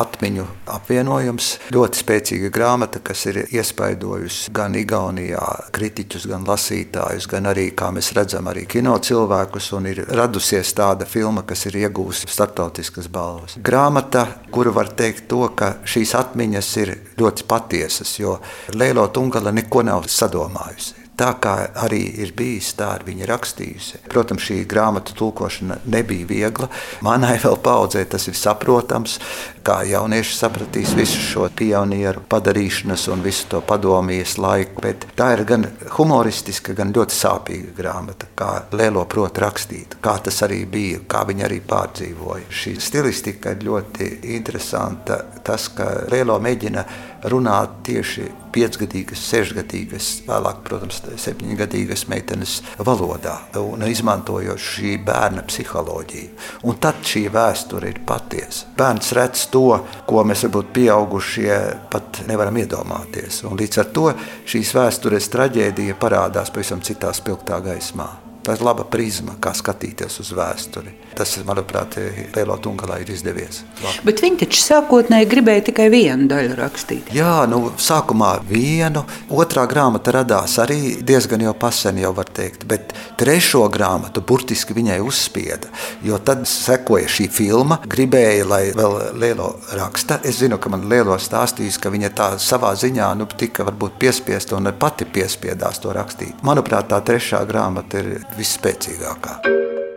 atmiņu 0.00 0.44
apvienojums. 0.72 1.48
Ļoti 1.74 2.00
spēcīga 2.00 2.50
grāmata, 2.54 3.02
kas 3.04 3.26
ir 3.28 3.42
iespaidojusi 3.44 4.54
gan 4.56 4.76
Igaunijā 4.78 5.42
kritiķus, 5.74 6.26
gan 6.30 6.46
lasītājus, 6.48 7.28
gan 7.30 7.50
arī, 7.50 7.70
kā 7.76 7.90
mēs 7.94 8.12
redzam, 8.16 8.48
arī 8.50 8.64
kino 8.70 8.96
cilvēkus, 8.96 9.72
un 9.76 9.90
ir 9.90 10.02
radusies 10.08 10.72
tāda 10.76 11.08
filma, 11.08 11.44
kas 11.46 11.66
ir 11.68 11.80
iegūsta 11.82 12.30
starptautiskas 12.30 13.10
balvas. 13.12 13.58
Grāmata, 13.60 14.26
kuru 14.54 14.72
var 14.76 14.92
teikt 14.96 15.28
to, 15.30 15.42
ka 15.56 15.76
šīs 15.84 16.14
atmiņas 16.18 16.72
ir 16.84 16.96
ļoti 17.20 17.46
patiesas, 17.50 18.16
jo 18.22 18.38
Lielo 18.76 19.08
Tungala 19.12 19.52
neko 19.54 19.84
nav 19.86 20.08
sadomājusi. 20.08 21.09
Tā 21.20 21.34
kā 21.36 21.54
arī 21.84 22.00
ir 22.24 22.30
bijis, 22.32 22.70
tā 22.78 22.94
ir 22.96 23.02
viņa 23.04 23.26
rakstījusi. 23.28 23.98
Protams, 24.08 24.46
šī 24.46 24.62
grāmatu 24.68 25.12
tulkošana 25.18 25.76
nebija 25.92 26.24
viegla. 26.24 26.70
Manai 27.04 27.34
vēl 27.42 27.58
paudzē 27.60 28.06
tas 28.08 28.24
ir 28.30 28.38
saprotams, 28.40 29.18
kā 29.60 29.82
jaunieši 29.84 30.32
sapratīs 30.38 30.94
visu 30.96 31.20
šo 31.20 31.50
pionieru 31.56 32.22
padarīšanas 32.24 33.04
un 33.12 33.20
visu 33.26 33.50
to 33.52 33.60
padomijas 33.60 34.38
laiku. 34.40 34.80
Bet 34.80 35.04
tā 35.18 35.34
ir 35.36 35.44
gan 35.44 35.68
humoristiska, 35.98 36.72
gan 36.78 36.96
ļoti 36.96 37.18
sāpīga 37.18 37.76
grāmata, 37.76 38.30
kā 38.40 38.50
Lēlo 38.72 39.04
prot 39.04 39.42
rakstīt, 39.44 39.98
kā 40.00 40.16
tas 40.24 40.40
arī 40.48 40.62
bija, 40.72 41.04
kā 41.04 41.26
viņi 41.28 41.48
arī 41.50 41.60
pārdzīvoja. 41.68 42.48
Šī 42.48 42.78
stilistika 42.80 43.52
ir 43.52 43.68
ļoti 43.68 44.08
interesanta. 44.38 45.20
Tas, 45.44 45.68
ka 45.76 45.92
Lēlo 46.08 46.40
mēģina 46.40 46.88
runāt 47.28 47.80
tieši 47.86 48.28
piecgadīgas, 48.54 49.22
sešgadīgas, 49.30 50.08
vēlāk, 50.28 50.62
protams, 50.66 51.00
septiņgadīgas 51.20 52.06
meitenes 52.10 52.56
valodā 52.78 53.36
un 53.60 53.84
izmantojot 53.86 54.60
šī 54.60 54.96
bērna 55.06 55.44
psiholoģiju. 55.46 56.30
Un 56.66 56.80
tad 56.82 57.02
šī 57.06 57.26
vēsture 57.32 57.92
ir 57.92 58.00
patiesa. 58.06 58.70
Bērns 58.78 59.12
redz 59.16 59.46
to, 59.52 59.66
ko 60.08 60.24
mēs 60.26 60.46
varbūt 60.48 60.72
pieaugušie 60.76 61.60
pat 61.92 62.24
nevaram 62.30 62.58
iedomāties. 62.62 63.44
Un 63.48 63.60
līdz 63.60 63.84
ar 63.84 63.92
to 63.94 64.08
šīs 64.50 64.74
vēstures 64.76 65.30
traģēdija 65.34 66.00
parādās 66.00 66.52
pavisam 66.54 66.82
citā 66.84 67.14
spilgtā 67.16 67.62
gaismā. 67.64 68.29
Tā 68.50 68.56
ir 68.58 68.64
laba 68.66 68.82
prizma, 68.82 69.36
kā 69.38 69.52
skatīties 69.54 70.16
uz 70.24 70.32
vēsturi. 70.34 70.90
Tas, 71.14 71.36
manuprāt, 71.46 71.94
Lielo 72.34 72.56
Tungalā 72.58 72.96
ir 72.98 73.12
izdevies. 73.14 73.60
Labi. 73.78 74.00
Bet 74.08 74.22
viņi 74.24 74.40
taču 74.40 74.58
sākotnēji 74.64 75.28
gribēja 75.30 75.62
tikai 75.68 75.86
vienu 75.92 76.26
daļu 76.32 76.56
rakstīt. 76.58 77.12
Jā, 77.14 77.44
nu, 77.46 77.60
sākumā 77.78 78.32
vienu, 78.48 79.04
otrā 79.30 79.68
grāmata 79.70 80.16
radās 80.16 80.56
arī 80.64 80.96
diezgan 81.06 81.44
jau 81.44 81.52
pasen, 81.62 82.00
jau 82.02 82.10
var 82.16 82.32
teikt, 82.34 82.64
bet 82.66 82.90
trešo 83.20 83.62
grāmatu 83.70 84.24
burtiski 84.26 84.74
viņai 84.74 84.98
uzspieda, 85.06 85.70
jo 86.02 86.18
tad 86.18 86.42
sekoja 86.50 87.06
šī 87.06 87.28
filma, 87.30 87.78
gribēja, 87.86 88.48
lai 88.50 88.60
vēl 88.74 88.98
Lielo 89.20 89.52
raksta. 89.78 90.18
Es 90.26 90.40
zinu, 90.42 90.58
ka 90.58 90.74
man 90.74 90.88
Lielo 90.90 91.20
stāstījis, 91.22 91.78
ka 91.78 91.94
viņa 91.94 92.12
tā 92.18 92.28
savā 92.42 92.74
ziņā, 92.74 93.12
nu, 93.14 93.30
tika 93.30 93.68
varbūt 93.70 93.94
piespiesta 94.02 94.58
un 94.58 94.72
pati 94.74 95.06
piespiedās 95.06 95.78
to 95.86 95.94
rakstīt. 95.94 96.42
Manuprāt, 96.42 96.90
tā 96.90 96.98
trešā 97.06 97.44
grāmata 97.46 98.02
ir 98.02 98.12
visspēcīgākā. 98.40 99.36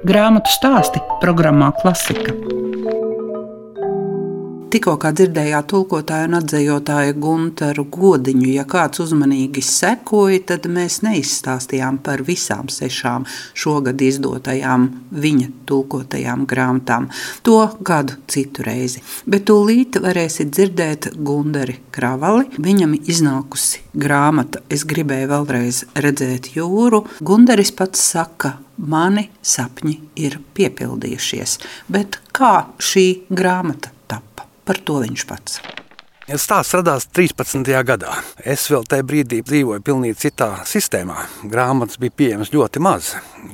Grāmatu 0.03 0.51
stāsti 0.51 1.01
programmā 1.23 1.71
Klasika. 1.79 2.35
Tikko 4.73 4.95
dzirdējāt 4.97 5.67
tulkotāju 5.69 6.31
un 6.31 6.35
atzējotāju 6.39 7.13
Gunteru 7.21 7.83
Godiņu. 7.93 8.47
Ja 8.55 8.63
kāds 8.65 9.03
uzmanīgi 9.03 9.61
sekoja, 9.61 10.39
tad 10.49 10.65
mēs 10.65 11.03
neizstāstījām 11.05 11.99
par 12.01 12.23
visām 12.25 12.71
sešām 12.73 13.27
šogad 13.53 14.01
izdotajām 14.01 14.87
viņa 15.13 15.51
tulkotajām 15.69 16.47
grāmatām. 16.49 17.11
To 17.45 17.59
gadu 17.85 18.17
citu 18.25 18.65
reizi. 18.65 19.05
Bet 19.29 19.45
tūlīt 19.51 20.01
varēsiet 20.01 20.49
dzirdēt 20.49 21.11
Gunderi 21.21 21.77
Kravali. 21.93 22.49
Viņam 22.57 22.97
iznākusi 22.97 23.85
grāmata 23.93 24.63
Es 24.73 24.87
gribēju 24.89 25.29
vēlreiz 25.29 25.83
redzēt 26.01 26.55
jūru. 26.57 27.03
Gunderis 27.21 27.69
pats 27.77 28.01
saka, 28.09 28.55
mani 28.77 29.27
sapņi 29.45 29.99
ir 30.25 30.39
piepildījušies. 30.57 31.59
Bet 31.93 32.23
kā 32.33 32.55
šī 32.81 33.27
grāmata? 33.29 33.93
Par 34.63 34.79
to 34.87 35.01
viņš 35.03 35.25
pats. 35.27 35.59
Stāsts 36.23 36.71
radās 36.71 37.03
13. 37.11 37.67
gadā. 37.83 38.13
Es 38.47 38.69
vēl 38.71 38.85
tajā 38.87 39.03
brīdī 39.03 39.41
dzīvoju 39.43 39.83
pilnīgi 39.83 40.15
citā 40.21 40.61
sistēmā. 40.63 41.17
Grāmatas 41.51 41.99
bija 41.99 42.13
pieejamas 42.15 42.53
ļoti 42.53 42.79
maz. 42.79 43.09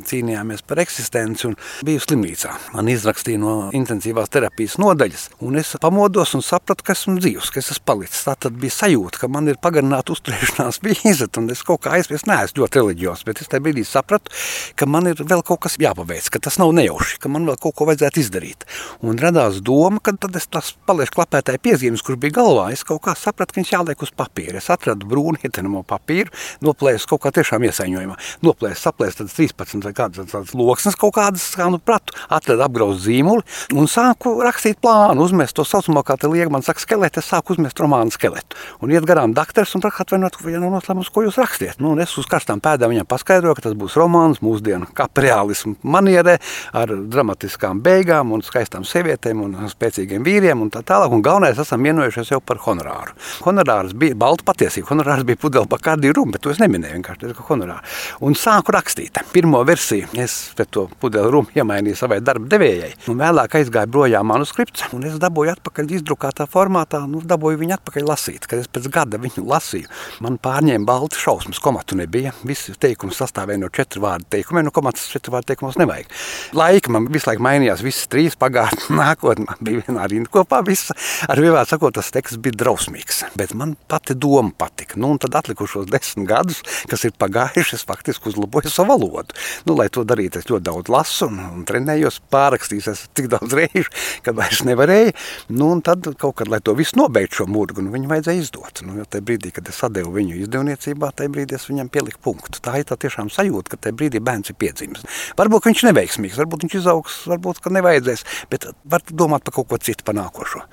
Cīnījāmies 0.05 0.61
par 0.69 0.83
eksistenci 0.83 1.47
un 1.49 1.55
biju 1.87 2.03
slimnīcā. 2.03 2.51
Man 2.75 2.91
izrakstīja 2.93 3.41
no 3.41 3.53
intensīvās 3.73 4.29
terapijas 4.29 4.75
nodaļas, 4.77 5.23
un 5.41 5.57
es 5.57 5.71
pamodos 5.81 6.35
un 6.37 6.45
sapratu, 6.45 6.85
ka 6.85 6.93
esmu 6.93 7.15
dzīvs, 7.17 7.49
ka 7.49 7.57
es 7.63 7.71
esmu 7.73 7.87
palicis. 7.89 8.21
Tā 8.27 8.35
tad 8.45 8.61
bija 8.61 8.75
sajūta, 8.75 9.23
ka 9.23 9.31
man 9.33 9.49
ir 9.49 9.57
pagarināta 9.57 10.13
uzturēšanās 10.13 10.77
vīza, 10.85 11.25
un 11.41 11.49
es 11.49 11.65
kaut 11.65 11.81
kā 11.87 11.97
aizspies, 11.97 12.27
neesmu 12.29 12.61
ļoti 12.61 12.81
reliģijos, 12.83 13.25
bet 13.25 13.41
es 13.41 13.49
tajā 13.49 13.65
brīdī 13.65 13.87
sapratu, 13.89 14.29
ka 14.77 14.85
man 14.85 15.09
ir 15.09 15.25
vēl 15.25 15.41
kaut 15.41 15.63
kas 15.65 15.79
jāpaveic, 15.81 16.29
ka 16.29 16.43
tas 16.45 16.61
nav 16.61 16.77
nejauši, 16.77 17.17
ka 17.25 17.33
man 17.33 17.49
vēl 17.49 17.57
kaut 17.65 17.79
ko 17.81 17.89
vajadzētu 17.89 18.21
izdarīt. 18.27 18.69
Un 19.01 19.17
radās 19.17 19.57
doma, 19.65 19.97
ka 20.05 20.13
tad 20.13 20.37
es 20.37 20.45
tās 20.45 20.75
palieku 20.85 21.17
klapētāju 21.17 21.65
piezīmes, 21.65 22.05
kur 22.05 22.21
bija 22.21 22.37
galvā 22.37 22.58
skolā, 22.59 22.73
es 22.73 22.83
kaut 22.83 23.01
kā 23.03 23.15
sapratu, 23.15 23.53
ka 23.53 23.61
viņš 23.61 23.71
jāliek 23.71 24.03
uz 24.03 24.11
papīra. 24.11 24.59
Es 24.59 24.69
atradu 24.69 25.07
brūnu 25.07 25.39
ietenamo 25.43 25.83
papīru, 25.87 26.31
noplēsu 26.61 27.07
kaut 27.09 27.23
kā 27.23 27.31
tiešām 27.31 27.63
iesaņojumā. 27.63 28.17
Noplēsu, 28.43 28.81
saplēsu 28.83 29.21
tādas 29.21 29.35
13 29.37 29.85
vai 29.85 29.93
kādas 29.93 30.29
tādas 30.29 30.53
loksnes 30.53 30.97
kaut 30.99 31.15
kādas, 31.15 31.45
kā 31.55 31.69
nu 31.71 31.79
pratu, 31.79 32.13
atradu 32.29 32.63
apgrauzu 32.65 32.99
zīmuli 33.07 33.43
un 33.75 33.87
sāku 33.87 34.39
rakstīt 34.43 34.79
plānu, 34.81 35.23
uzmest 35.23 35.55
to 35.55 35.65
saucamo, 35.67 36.03
kā 36.03 36.17
te 36.19 36.29
liek, 36.31 36.49
man 36.51 36.65
saka, 36.65 36.83
skeletu, 36.83 37.21
es 37.21 37.29
sāku 37.31 37.55
uzmest 37.55 37.79
romānu 37.79 38.13
skeletu. 38.13 38.57
Un 38.83 38.93
iet 38.93 39.07
garām 39.07 39.33
daktars 39.37 39.75
un 39.75 39.85
saka, 39.85 40.03
atvainojiet, 40.03 40.39
ja 40.49 40.61
nav 40.61 40.75
noslēmums, 40.77 41.11
ko 41.13 41.23
jūs 41.25 41.39
rakstiet. 41.39 41.79
Nu, 41.79 41.93
un 41.93 42.03
es 42.03 42.15
uz 42.19 42.27
karstām 42.29 42.61
pēdām 42.63 42.93
viņam 42.93 43.07
paskaidroju, 43.09 43.57
ka 43.57 43.67
tas 43.69 43.77
būs 43.79 43.97
romāns 43.99 44.43
mūsdienu 44.43 44.89
kapreālismu 44.97 45.77
manierē 45.83 46.37
ar 46.75 46.93
dramatiskām 47.11 47.81
beigām 47.85 48.33
un 48.35 48.43
skaistām 48.45 48.87
sievietēm 48.87 49.43
un 49.45 49.57
spēcīgiem 49.71 50.25
vīriem 50.25 50.65
un 50.65 50.71
tā 50.73 50.83
tālāk. 50.85 51.13
Un 51.13 51.23
galvenais 51.25 51.59
esam 51.61 51.85
vienojušies 51.85 52.33
jau 52.33 52.41
par 52.49 52.61
honorāru. 52.65 53.15
Honorārs 53.45 53.93
bija 53.97 54.17
balta 54.19 54.45
patiesība. 54.47 54.89
Honorārs 54.93 55.25
bija 55.27 55.39
pudele 55.39 55.69
bakārdi 55.69 56.11
runa, 56.15 56.35
bet 56.35 56.43
to 56.45 56.53
es 56.53 56.61
neminēju 56.61 56.97
vienkārši 56.97 57.29
tā, 57.29 57.45
honorāru. 57.49 57.85
Un 58.25 58.37
sāku 58.39 58.73
rakstīt. 58.75 59.21
Pirmo 59.33 59.61
versiju 59.67 60.09
es 60.19 60.37
to 60.73 60.87
pudeli 61.01 61.31
runu 61.33 61.53
iemainīju 61.55 61.99
savai 61.99 62.19
darba 62.25 62.49
devējai. 62.51 62.91
Un 63.11 63.19
vēlāk 63.21 63.59
aizgāja 63.59 63.89
projām 63.91 64.29
manuskripts, 64.29 64.87
un 64.95 65.05
es 65.09 65.17
dabūju 65.21 65.53
atpakaļ 65.55 65.93
izdrukātā 65.99 66.47
formātā, 66.49 67.01
nu, 67.09 67.21
dabūju 67.25 67.61
viņu 67.61 67.77
atpakaļ 67.77 68.07
lasīt. 68.09 68.47
Kad 68.49 68.63
es 68.63 68.71
pēc 68.71 68.89
gada 68.93 69.19
viņu 69.21 69.45
lasīju, 69.49 69.89
man 70.25 70.39
pārņēma 70.41 70.87
balti 70.89 71.21
šausmas, 71.21 71.61
komatu 71.63 71.97
nebija. 71.99 72.33
Visi 72.47 72.75
teikumi 72.79 73.15
sastāvēja 73.15 73.63
no 73.63 73.71
četru 73.73 74.03
vārdu 74.05 74.29
teikumiem, 74.35 74.67
no 74.67 74.73
komatas 74.75 75.09
četru 75.11 75.35
vārdu 75.35 75.51
teikumos 75.53 75.79
nevajag. 75.79 76.09
Laika 76.57 76.93
man 76.93 77.09
visu 77.11 77.29
laiku 77.29 77.45
mainījās, 77.45 77.83
visas 77.85 78.09
trīs 78.11 78.37
pagātnē, 78.39 78.89
nākotnē. 79.01 79.59
Bija 79.65 79.85
vienā 79.87 80.07
rindā 80.11 80.33
kopā, 80.33 80.61
visa. 80.65 80.95
ar 81.29 81.41
vienā 81.41 81.63
sakot, 81.69 81.95
tas 81.97 82.11
teksts 82.13 82.38
bija 82.43 82.57
drausmīgs. 82.63 83.23
Bet 83.39 83.53
man 83.57 83.75
pati 83.89 84.15
doma 84.15 84.51
patika. 84.57 84.97
Nu, 84.99 85.11
tad 85.21 85.35
atlikušos 85.39 85.87
desmit 85.89 86.27
gadus, 86.29 86.61
kas 86.89 87.05
ir 87.07 87.15
pagājuši, 87.19 87.77
es 87.79 87.85
faktiski 87.87 88.31
uzlaboju 88.31 88.71
savu 88.71 88.95
valodu. 88.95 89.35
Nu, 89.67 89.75
lai 89.79 89.89
to 89.93 90.03
darītu, 90.07 90.41
es 90.41 90.49
ļoti 90.49 90.65
daudz 90.69 90.91
lasu 90.91 91.29
un, 91.29 91.39
un 91.59 91.65
trenējos, 91.67 92.21
pārrakstījos 92.33 92.89
es 92.93 93.05
tik 93.17 93.29
daudz 93.31 93.55
reižu, 93.55 93.89
kad 94.25 94.37
vairs 94.37 94.63
nevarēju. 94.67 95.15
Nu, 95.53 95.71
tad 95.85 96.07
kaut 96.19 96.39
kad, 96.41 96.51
lai 96.51 96.61
to 96.63 96.75
visu 96.77 96.99
nobeigtu 96.99 97.41
šo 97.41 97.49
murgu, 97.51 97.83
nu, 97.85 97.93
viņu 97.93 98.11
vajadzēja 98.11 98.43
izdot. 98.43 98.83
Nu, 98.87 98.97
jo 98.99 99.07
tajā 99.09 99.25
brīdī, 99.25 99.53
kad 99.55 99.69
es 99.71 99.81
atdevu 99.85 100.13
viņu 100.15 100.39
izdevniecībā, 100.43 101.11
tajā 101.15 101.33
brīdī 101.35 101.57
es 101.57 101.67
viņam 101.69 101.91
pieliku 101.93 102.23
punktu. 102.29 102.61
Tā 102.65 102.79
ir 102.81 102.87
tā 102.89 102.97
tiešām 102.99 103.31
sajūta, 103.33 103.73
ka 103.73 103.81
tajā 103.85 103.97
brīdī 103.99 104.23
bērns 104.23 104.53
ir 104.53 104.59
piedzimis. 104.59 105.05
Varbūt 105.39 105.69
viņš 105.69 105.85
neveiksmīgs, 105.89 106.39
varbūt 106.39 106.65
viņš 106.65 106.77
izaugs, 106.81 107.19
varbūt 107.29 107.61
nevajadzēs, 107.79 108.25
bet 108.51 108.69
var 108.89 109.03
domāt 109.09 109.45
par 109.45 109.55
kaut 109.59 109.69
ko 109.69 109.79
citu, 109.81 110.05
par 110.07 110.17
nākošo. 110.17 110.63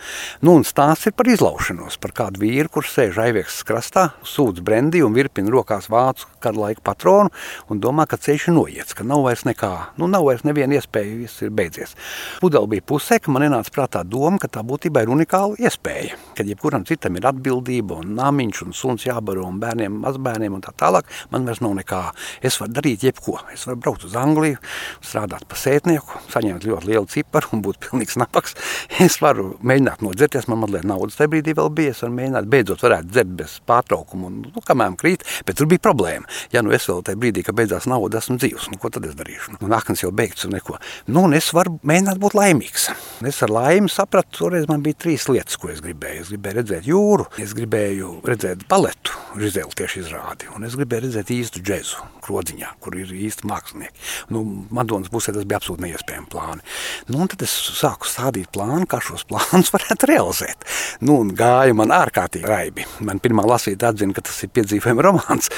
Nu, 0.45 0.57
un 0.57 0.67
stāsts 0.67 1.11
ir 1.11 1.17
par 1.17 1.29
izlaušanos, 1.57 1.97
par 2.01 2.13
kādu 2.13 2.41
vīru, 2.41 2.69
kurš 2.69 2.91
sēž 2.93 3.19
aiviekas 3.19 3.65
krastā, 3.65 4.11
sūdz 4.25 4.61
brendī 4.61 5.03
un 5.05 5.15
virpina 5.15 5.51
rokās 5.51 5.89
vācu 5.89 6.27
kara 6.41 6.57
laika 6.57 6.81
patronu 6.85 7.31
un 7.71 7.81
domā, 7.81 8.07
ka 8.07 8.17
ceļš 8.17 8.49
ir 8.49 8.55
noiets, 8.55 8.95
ka 8.95 9.05
nav 9.05 9.25
vairs 9.25 9.45
nekā, 9.47 9.97
nu 9.99 10.07
nav 10.07 10.27
vairs 10.27 10.45
neviena 10.45 10.77
iespēja, 10.77 11.17
viss 11.23 11.43
ir 11.43 11.51
beidzies. 11.51 11.95
Pudeli 12.41 12.77
bija 12.77 12.85
pusē, 12.87 13.19
ka 13.21 13.33
man 13.33 13.47
ienāca 13.47 13.73
prātā 13.73 14.05
doma, 14.05 14.39
ka 14.39 14.49
tā 14.49 14.63
būtībā 14.67 15.03
ir 15.03 15.13
unikāla 15.13 15.57
iespēja, 15.59 16.17
kad 16.37 16.47
jebkuram 16.47 16.85
citam 16.87 17.17
ir 17.17 17.29
atbildība 17.31 18.01
un 18.03 18.15
namiņš 18.19 18.63
un 18.67 18.77
suns 18.77 19.07
jābaro 19.09 19.47
un 19.49 19.61
bērniem, 19.63 20.01
mazbērniem 20.05 20.59
un 20.59 20.65
tā 20.65 20.75
tālāk, 20.77 21.09
man 21.33 21.49
vairs 21.49 21.63
nav 21.65 21.77
nekā. 21.81 22.03
Es 22.43 22.61
varu 22.61 22.77
darīt 22.77 23.07
jebko. 23.07 23.39
Es 23.55 23.67
varu 23.67 23.81
braukt 23.81 24.05
uz 24.07 24.17
Angliju, 24.19 24.61
strādāt 25.01 25.47
par 25.49 25.61
sētnieku, 25.61 26.21
saņemt 26.33 26.67
ļoti 26.69 26.93
lielu 26.93 27.11
ciparu 27.11 27.57
un 27.57 27.65
būt 27.65 27.81
pilnīgs 27.87 28.19
nabaks. 28.21 28.57
Es 29.03 29.19
varu 29.23 29.55
mēģināt 29.67 30.05
nodzerties, 30.05 30.49
man 30.51 30.63
mazliet 30.63 30.87
naudas 30.87 31.19
tajā 31.19 31.33
brīdī 31.33 31.46
vēl. 31.55 31.73
Es 31.87 32.03
varu 32.03 32.15
mēģināt 32.17 32.49
beidzot 32.51 32.83
varētu 32.83 33.11
dzert 33.13 33.33
bez 33.39 33.57
pārtraukuma 33.69 34.31
un, 34.31 34.39
nu, 34.49 34.63
kamēr 34.65 34.97
krīt, 34.99 35.25
bet 35.47 35.59
tur 35.59 35.69
bija 35.71 35.83
problēma. 35.85 36.27
Ja 36.55 36.63
nu 36.65 36.73
es 36.75 36.87
vēl 36.89 37.03
tajā 37.07 37.21
brīdī, 37.21 37.45
kad 37.47 37.57
beidzās 37.59 37.87
nauda, 37.91 38.19
esmu 38.23 38.39
dzīvs, 38.41 38.71
nu, 38.73 38.81
ko 38.81 38.91
tad 38.93 39.07
es 39.07 39.15
darīšu? 39.19 39.59
Nu, 39.61 39.71
naktis 39.71 40.03
jau 40.03 40.11
beigts 40.17 40.47
un 40.49 40.57
neko. 40.57 40.79
Nu, 41.07 41.27
un 41.29 41.37
es 41.37 41.53
varu 41.57 41.77
mēģināt 41.87 42.21
būt 42.23 42.37
laimīgs. 42.39 42.89
Es 43.29 43.43
ar 43.45 43.53
laimi 43.53 43.93
sapratu, 43.93 44.33
toreiz 44.41 44.67
man 44.71 44.83
bija 44.85 44.99
trīs 45.05 45.29
lietas, 45.31 45.59
ko 45.61 45.71
es 45.73 45.83
gribēju. 45.85 46.25
Es 46.25 46.33
gribēju 46.33 46.61
redzēt 46.61 46.91
jūru, 46.91 47.29
es 47.43 47.55
gribēju 47.57 48.21
redzēt 48.27 48.67
baletu, 48.71 49.15
Rizēlu 49.37 49.75
tieši 49.77 50.01
izrādi, 50.01 50.49
un 50.57 50.65
es 50.65 50.77
gribēju 50.79 51.07
redzēt 51.07 51.33
īstu 51.35 51.61
džezu, 51.65 52.05
krodziņā, 52.25 52.71
kur 52.83 52.97
ir 52.99 53.11
īsti 53.13 53.49
mākslinieki. 53.49 54.05
Nu, 54.33 54.43
Madonas 54.75 55.11
pusē 55.13 55.35
tas 55.37 55.47
bija 55.49 55.61
absolūti 55.61 55.85
neiespējami 55.85 56.31
plāni. 56.33 56.65
Nu, 57.13 57.27
tad 57.31 57.45
es 57.47 57.53
sāku 57.77 58.09
stādīt 58.09 58.51
plānu, 58.55 58.87
kā 58.91 59.01
šos 59.05 59.27
plānus 59.29 59.73
varētu 59.75 60.11
realizēt. 60.11 60.67
Nu, 61.05 61.21
gāja 61.37 61.75
man 61.77 61.93
ārkārtīgi 61.95 62.49
raibi. 62.49 62.87
Man 63.07 63.21
pirmā 63.23 63.45
lasīta 63.47 63.91
atzina, 63.93 64.15
ka 64.17 64.25
tas 64.27 64.39
ir 64.45 64.53
piedzīvojuma 64.57 65.05
romāns. 65.07 65.51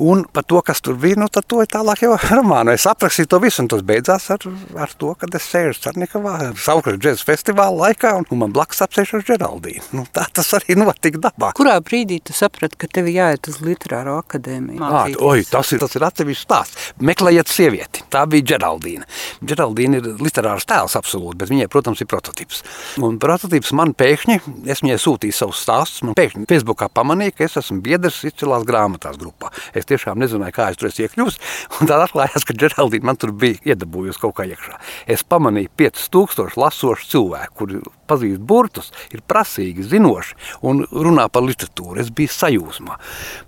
Un 0.00 0.24
par 0.30 0.46
to, 0.48 0.60
kas 0.64 0.82
tur 0.84 0.96
bija, 1.00 1.18
nu, 1.20 1.28
to 1.28 1.60
ir 1.62 1.70
tālāk 1.70 2.04
jau 2.04 2.14
romānu. 2.38 2.74
Es 2.74 2.86
aprakstīju 2.90 3.30
to 3.34 3.40
visu, 3.44 3.62
un 3.64 3.70
tas 3.72 3.84
beidzās 3.86 4.30
ar, 4.34 4.46
ar 4.86 4.94
to, 5.00 5.14
ka 5.18 5.28
es 5.34 5.50
sēžu 5.50 5.82
Cernikavā, 5.84 6.36
Saukras 6.64 7.00
džēzus 7.02 7.26
festivāla 7.28 7.88
laikā, 7.88 8.14
un, 8.20 8.28
un 8.30 8.42
man 8.44 8.54
blakus 8.54 8.84
apsēž 8.86 9.16
ar 9.18 9.26
Džeraldīnu. 9.28 9.86
Nu, 9.98 10.06
tā 10.14 10.26
tas 10.34 10.52
arī 10.60 10.78
notika 10.82 11.22
dabā. 11.28 11.52
Kurā 11.58 11.76
brīdī 11.84 12.20
tu 12.24 12.36
saprati, 12.36 12.78
ka 12.80 12.90
tev 12.90 13.10
jāiet 13.12 13.50
uz 13.50 13.60
literāro 13.64 14.18
akadēmiju? 14.22 14.82
À, 14.84 15.06
oi, 15.30 15.44
tas 15.50 15.74
ir, 15.74 15.82
tas 15.82 15.98
ir 15.98 16.06
atsevišķs 16.08 16.48
stāsts. 16.48 16.90
Meklējiet 17.04 17.50
sievieti. 17.50 18.03
Tā 18.14 18.22
bija 18.30 18.46
Džeraldīna. 18.52 19.08
Džeraldīna 19.42 19.98
ir 19.98 20.22
literārs 20.22 20.66
tēls 20.70 20.94
absolūti, 20.98 21.38
bet 21.40 21.50
viņai, 21.50 21.66
protams, 21.72 22.02
ir 22.04 22.08
prototyps. 22.10 22.62
Un 23.02 23.18
prototyps 23.22 23.72
man 23.74 23.94
pēkšņi, 23.98 24.36
es 24.70 24.84
viņai 24.84 24.98
sūtīju 25.02 25.34
savus 25.34 25.62
stāstus, 25.64 26.04
man 26.06 26.14
pēkšņi 26.18 26.46
Facebookā 26.50 26.86
pamanīja, 26.94 27.34
ka 27.34 27.48
es 27.48 27.58
esmu 27.58 27.80
biedrs 27.82 28.20
izcilās 28.28 28.66
grāmatās 28.68 29.18
grupā. 29.18 29.50
Es 29.74 29.88
tiešām 29.90 30.22
nezināju, 30.22 30.54
kā 30.54 30.68
es 30.70 30.78
tur 30.78 30.92
esmu 30.92 31.08
iekļuvis, 31.08 31.40
un 31.80 31.90
tad 31.90 32.04
atklājās, 32.06 32.46
ka 32.46 32.54
Džeraldīna 32.54 33.10
man 33.10 33.18
tur 33.18 33.34
bija 33.34 33.74
iedabūjusi 33.74 34.22
kaut 34.22 34.36
kā 34.38 34.46
iekšā. 34.52 34.78
Es 35.10 35.26
pamanīju 35.26 35.74
5000 35.82 36.54
lasošu 36.60 37.10
cilvēku, 37.16 37.58
kuri 37.58 37.82
pazīst 38.08 38.42
burtus, 38.44 38.92
ir 39.14 39.24
prasīgi, 39.26 39.84
zinoši 39.90 40.38
un 40.68 40.84
runā 40.92 41.26
par 41.32 41.44
literatūru. 41.46 41.98
Es 42.02 42.12
biju 42.14 42.30
sajūsmā. 42.30 42.98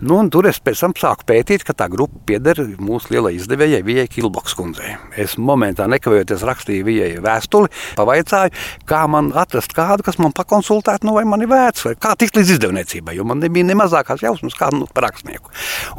Nu, 0.07 0.19
tur 0.33 0.49
es 0.51 0.59
pēc 0.65 0.83
tam 0.83 0.97
sāku 0.99 1.29
pētīt, 1.29 1.65
ka 1.67 1.77
tā 1.77 1.91
grupa 1.93 2.19
pieder 2.29 2.65
mūsu 2.81 3.15
lielai 3.15 3.37
izdevējai 3.37 3.85
Vijai 3.87 4.09
Kilboks 4.11 4.56
kundzei. 4.57 4.95
Es 5.21 5.37
momentā 5.41 5.87
nekavējoties 5.91 6.45
rakstīju 6.47 6.87
Vijai 6.87 7.11
vēstuli, 7.25 7.71
pavaicāju, 7.99 8.55
kā 8.89 9.03
man 9.11 9.33
atrast 9.37 9.75
kādu, 9.77 10.05
kas 10.07 10.19
man 10.23 10.35
pakonsultētu, 10.37 11.09
nu, 11.09 11.17
vai 11.17 11.25
man 11.29 11.45
ir 11.45 11.51
vērts, 11.51 11.87
vai 11.89 11.95
kā 12.01 12.15
tikt 12.19 12.39
līdz 12.41 12.57
izdevniecībai, 12.57 13.17
jo 13.19 13.27
man 13.29 13.43
nebija 13.45 13.69
ne 13.69 13.77
mazākās 13.79 14.25
jausmas 14.25 14.57
kādu 14.59 14.83
nu, 14.83 14.89
rakstnieku. 15.07 15.53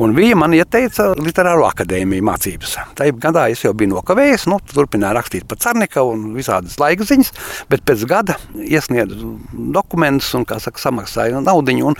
Un 0.03 0.15
Vija 0.17 0.37
man 0.39 0.55
ieteica 0.57 1.11
literāro 1.19 1.67
akadēmiju 1.69 2.25
mācības. 2.25 2.77
Tajā 2.97 3.15
gadā 3.21 3.47
es 3.53 3.61
jau 3.65 3.73
biju 3.77 3.93
nokavējis, 3.95 4.47
nu, 4.51 4.59
turpināju 4.73 5.17
rakstīt 5.17 5.47
par 5.49 5.61
Carnikavu 5.61 6.15
un 6.15 6.25
visādas 6.37 6.77
laika 6.81 7.05
ziņas, 7.07 7.33
bet 7.69 7.83
pēc 7.87 8.05
gada 8.09 8.37
iesniedzu 8.55 9.35
dokumentus 9.75 10.31
un, 10.37 10.45
kā 10.47 10.59
saka, 10.63 10.81
samaksāju 10.81 11.43
naudu. 11.43 11.65
Un, 11.67 11.97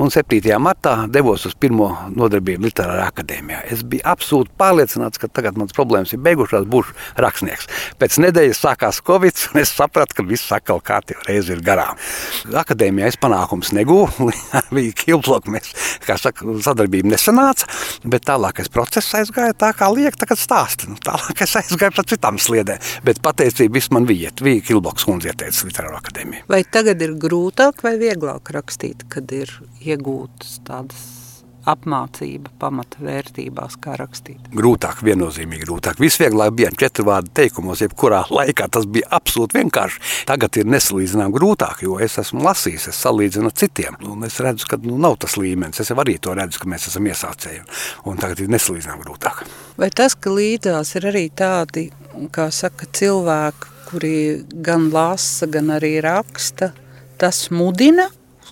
un 0.00 0.08
7. 0.08 0.40
martā 0.62 0.94
devos 1.12 1.42
uz 1.44 1.52
pirmo 1.60 1.90
nodarbību 2.16 2.64
Literārā 2.64 3.10
akadēmijā. 3.10 3.58
Es 3.74 3.82
biju 3.84 4.00
absolūti 4.08 4.54
pārliecināts, 4.56 5.20
ka 5.20 5.28
tagad 5.28 5.58
manas 5.60 5.76
problēmas 5.76 5.99
ir 6.08 6.22
beigušās, 6.24 6.66
būšu 6.70 6.94
rakstnieks. 7.20 7.68
Pēc 8.00 8.18
nedēļas 8.24 8.62
sākās 8.64 9.00
Covid, 9.06 9.44
un 9.52 9.62
es 9.62 9.72
sapratu, 9.76 10.18
ka 10.18 10.24
viss 10.26 10.50
atkal 10.54 10.80
kārtībā 10.84 11.26
reizi 11.28 11.54
ir 11.54 11.62
garām. 11.64 11.98
Akadēmijā 12.60 13.10
es 13.12 13.18
panākums 13.20 13.72
negūstu, 13.76 14.30
bija 14.76 14.96
kilploks, 15.02 15.52
mēs, 15.52 15.70
kā 16.06 16.16
saka, 16.20 16.56
sadarbība 16.64 17.12
nesanāca, 17.14 17.68
bet 18.04 18.26
tālākais 18.28 18.72
process 18.72 19.14
aizgāja 19.20 19.56
tā, 19.60 19.72
kā 19.76 19.90
liek 19.94 20.18
tagad 20.20 20.40
stāst. 20.40 20.88
Nu, 20.90 20.98
tālāk 21.04 21.44
es 21.44 21.56
aizgāju 21.60 21.96
pa 21.96 22.06
citām 22.14 22.40
sliedēm, 22.40 22.90
bet 23.06 23.22
pateicība 23.24 23.78
viss 23.78 23.92
man 23.94 24.08
bija, 24.08 24.32
bija 24.40 24.64
kilploks 24.70 25.06
kundze 25.08 25.32
ieteicis 25.32 25.66
literāro 25.68 26.00
akadēmiju. 26.00 26.46
Vai 26.50 26.62
tagad 26.64 27.02
ir 27.04 27.16
grūtāk 27.20 27.84
vai 27.86 27.96
vieglāk 28.00 28.52
rakstīt, 28.56 29.06
kad 29.12 29.30
ir 29.34 29.52
iegūtas 29.84 30.60
tādas 30.66 31.29
apmācība 31.68 32.52
pamata 32.60 33.00
vērtībās, 33.04 33.76
kā 33.82 33.96
rakstīt? 34.00 34.50
Grūtāk, 34.56 35.02
viennozīmīgi 35.06 35.66
grūtāk. 35.66 36.00
Visvieglāk 36.00 36.54
bija 36.56 36.72
četru 36.80 37.06
vārdu 37.10 37.32
teikumos, 37.36 37.82
jebkurā 37.84 38.22
laikā 38.32 38.68
tas 38.72 38.86
bija 38.90 39.10
absolūti 39.18 39.58
vienkārši. 39.58 40.02
Tagad 40.30 40.60
ir 40.60 40.70
nesalīdzinām 40.72 41.34
grūtāk, 41.34 41.84
jo 41.86 41.98
es 42.02 42.18
esmu 42.22 42.44
lasījis, 42.46 42.90
es 42.92 43.00
salīdzinu 43.04 43.50
ar 43.50 43.56
citiem. 43.62 43.98
Un 44.10 44.28
es 44.28 44.38
redzu, 44.42 44.68
ka 44.70 44.80
nu, 44.84 44.98
nav 45.00 45.18
tas 45.24 45.36
līmenis. 45.40 45.82
Es 45.82 45.92
arī 45.94 46.18
to 46.22 46.36
redzu, 46.36 46.62
ka 46.62 46.70
mēs 46.70 46.88
esam 46.90 47.08
iesācēji. 47.10 47.64
Un 48.10 48.20
tagad 48.20 48.44
ir 48.44 48.52
nesalīdzinām 48.54 49.02
grūtāk. 49.04 49.44
Vai 49.80 49.90
tas, 49.94 50.16
ka 50.16 50.32
līdzās 50.34 50.94
ir 51.00 51.10
arī 51.12 51.26
tādi, 51.36 51.88
kā 52.34 52.50
saka, 52.54 52.88
cilvēki, 52.96 53.76
kuri 53.90 54.14
gan 54.64 54.88
lasa, 54.94 55.48
gan 55.50 55.72
arī 55.74 55.96
raksta, 56.04 56.70
tas 57.20 57.48
mudina 57.50 58.06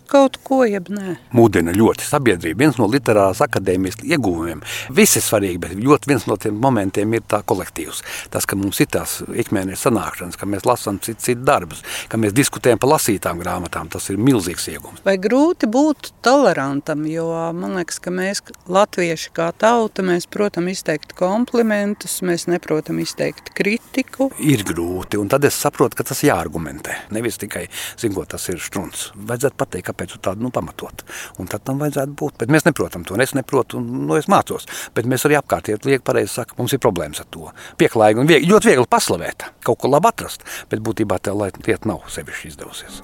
kaut 0.09 0.39
ko, 0.47 0.63
jeb 0.69 0.89
nē? 0.93 1.17
Mūdina 1.37 1.75
ļoti 1.77 2.07
sabiedrība. 2.07 2.65
Viens 2.65 2.79
no 2.81 2.89
literārās 2.91 3.43
akadēmijas 3.45 4.01
ieguvumiem. 4.07 4.63
Visi 4.95 5.21
ir 5.21 5.27
svarīgi, 5.27 5.61
bet 5.63 5.75
ļoti 5.79 6.11
viens 6.11 6.27
no 6.29 6.39
tiem 6.41 6.59
momentiem 6.63 7.17
ir 7.19 7.25
tā 7.29 7.43
kolektīvs. 7.47 8.03
Tas, 8.33 8.47
ka 8.49 8.57
mums 8.59 8.81
ir 8.83 8.91
tās 8.95 9.19
ikmēneša 9.29 9.89
sanākšanas, 9.89 10.39
ka 10.41 10.49
mēs 10.49 10.67
lasām 10.69 11.01
citu, 11.05 11.21
citu 11.25 11.45
darbus, 11.47 11.83
ka 12.09 12.21
mēs 12.21 12.35
diskutējam 12.37 12.81
par 12.83 12.95
lasītām 12.95 13.43
grāmatām, 13.43 13.91
tas 13.93 14.09
ir 14.13 14.21
milzīgs 14.21 14.69
iegums. 14.73 15.03
Vai 15.07 15.19
grūti 15.21 15.69
būt 15.71 16.13
tolerantam, 16.25 17.05
jo 17.11 17.29
man 17.57 17.77
liekas, 17.79 18.01
ka 18.03 18.13
mēs 18.15 18.43
latvieši 18.69 19.33
kā 19.37 19.51
tauta, 19.59 20.05
mēs 20.07 20.29
protam 20.31 20.71
izteikt 20.73 21.15
komplimentus, 21.19 22.21
mēs 22.27 22.49
neprotam 22.51 23.01
izteikt 23.03 23.53
kritiku. 23.59 24.31
Ir 24.39 24.65
grūti, 24.69 25.21
un 25.21 25.31
tad 25.33 25.47
es 25.49 25.59
saprotu, 25.59 25.99
ka 25.99 26.07
tas 26.09 26.25
jāargumentē. 26.27 26.97
Nevis 27.15 27.41
tikai, 27.41 27.67
zinu, 28.01 28.25
tas 28.29 28.49
ir 28.53 28.61
strunts. 28.63 29.09
Vajadzētu 29.15 29.59
pateikt, 29.59 29.91
kāpēc 29.99 30.19
tādu 30.23 30.47
nu, 30.47 30.53
pamatot. 30.55 31.03
Un 31.39 31.49
tad 31.51 31.65
tam 31.67 31.81
vajadzētu 31.83 32.15
būt. 32.19 32.39
Bet 32.39 32.53
mēs 32.53 32.67
neprotam 32.67 33.05
to. 33.05 33.19
Es 33.19 33.35
neprotu, 33.35 33.81
un 33.81 34.07
nu, 34.07 34.17
es 34.17 34.29
mācos. 34.31 34.69
Bet 34.95 35.09
mēs 35.11 35.27
arī 35.27 35.39
apkārtēji 35.41 35.83
liek 35.89 36.05
pareizi 36.07 36.39
saka, 36.39 36.55
mums 36.59 36.73
ir 36.73 36.83
problēmas 36.83 37.23
ar 37.23 37.29
to. 37.35 37.51
Pieklājīgi 37.81 38.23
un 38.23 38.31
viegli, 38.31 38.51
ļoti 38.53 38.71
viegli 38.71 38.87
paslavēt, 38.91 39.49
kaut 39.65 39.81
ko 39.83 39.91
labu 39.91 40.11
atrast. 40.11 40.47
Bet 40.71 40.83
būtībā 40.85 41.19
tā 41.19 41.35
lieta 41.35 41.89
nav 41.89 42.07
sevišķi 42.13 42.53
izdevusies. 42.53 43.03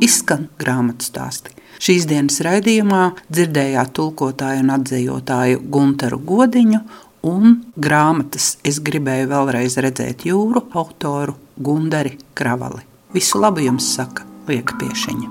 Izskan 0.00 0.48
grāmatu 0.56 1.04
stāsti. 1.04 1.52
Šīs 1.80 2.06
dienas 2.08 2.40
raidījumā 2.44 3.04
dzirdējāt 3.28 3.92
tulkotāju 3.96 4.64
un 4.64 4.74
atzējotāju 4.74 5.62
Gunteru 5.72 6.20
Godiņu 6.24 6.80
un 7.28 7.58
grāmatas 7.76 8.54
Es 8.64 8.80
gribēju 8.84 9.28
vēlreiz 9.32 9.76
redzēt 9.84 10.24
jūru 10.28 10.66
autoru 10.72 11.36
Gundari 11.60 12.16
Kravali. 12.36 12.89
Visu 13.14 13.40
labu 13.42 13.64
jums 13.64 13.88
saka 13.96 14.22
Lieka 14.46 14.76
Piešiņa. 14.78 15.28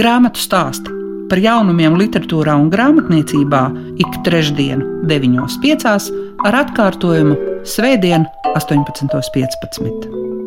Grāmatu 0.00 0.40
stāsti 0.40 0.96
par 1.30 1.42
jaunumiem 1.42 1.98
literatūrā 2.00 2.56
un 2.58 2.70
grāmatniecībā 2.72 3.62
ik 4.02 4.20
trešdienu, 4.26 5.04
9.5. 5.10 6.10
ar 6.48 6.60
atkārtojumu 6.64 7.36
Svētdien, 7.68 8.24
18.15. 8.56 10.39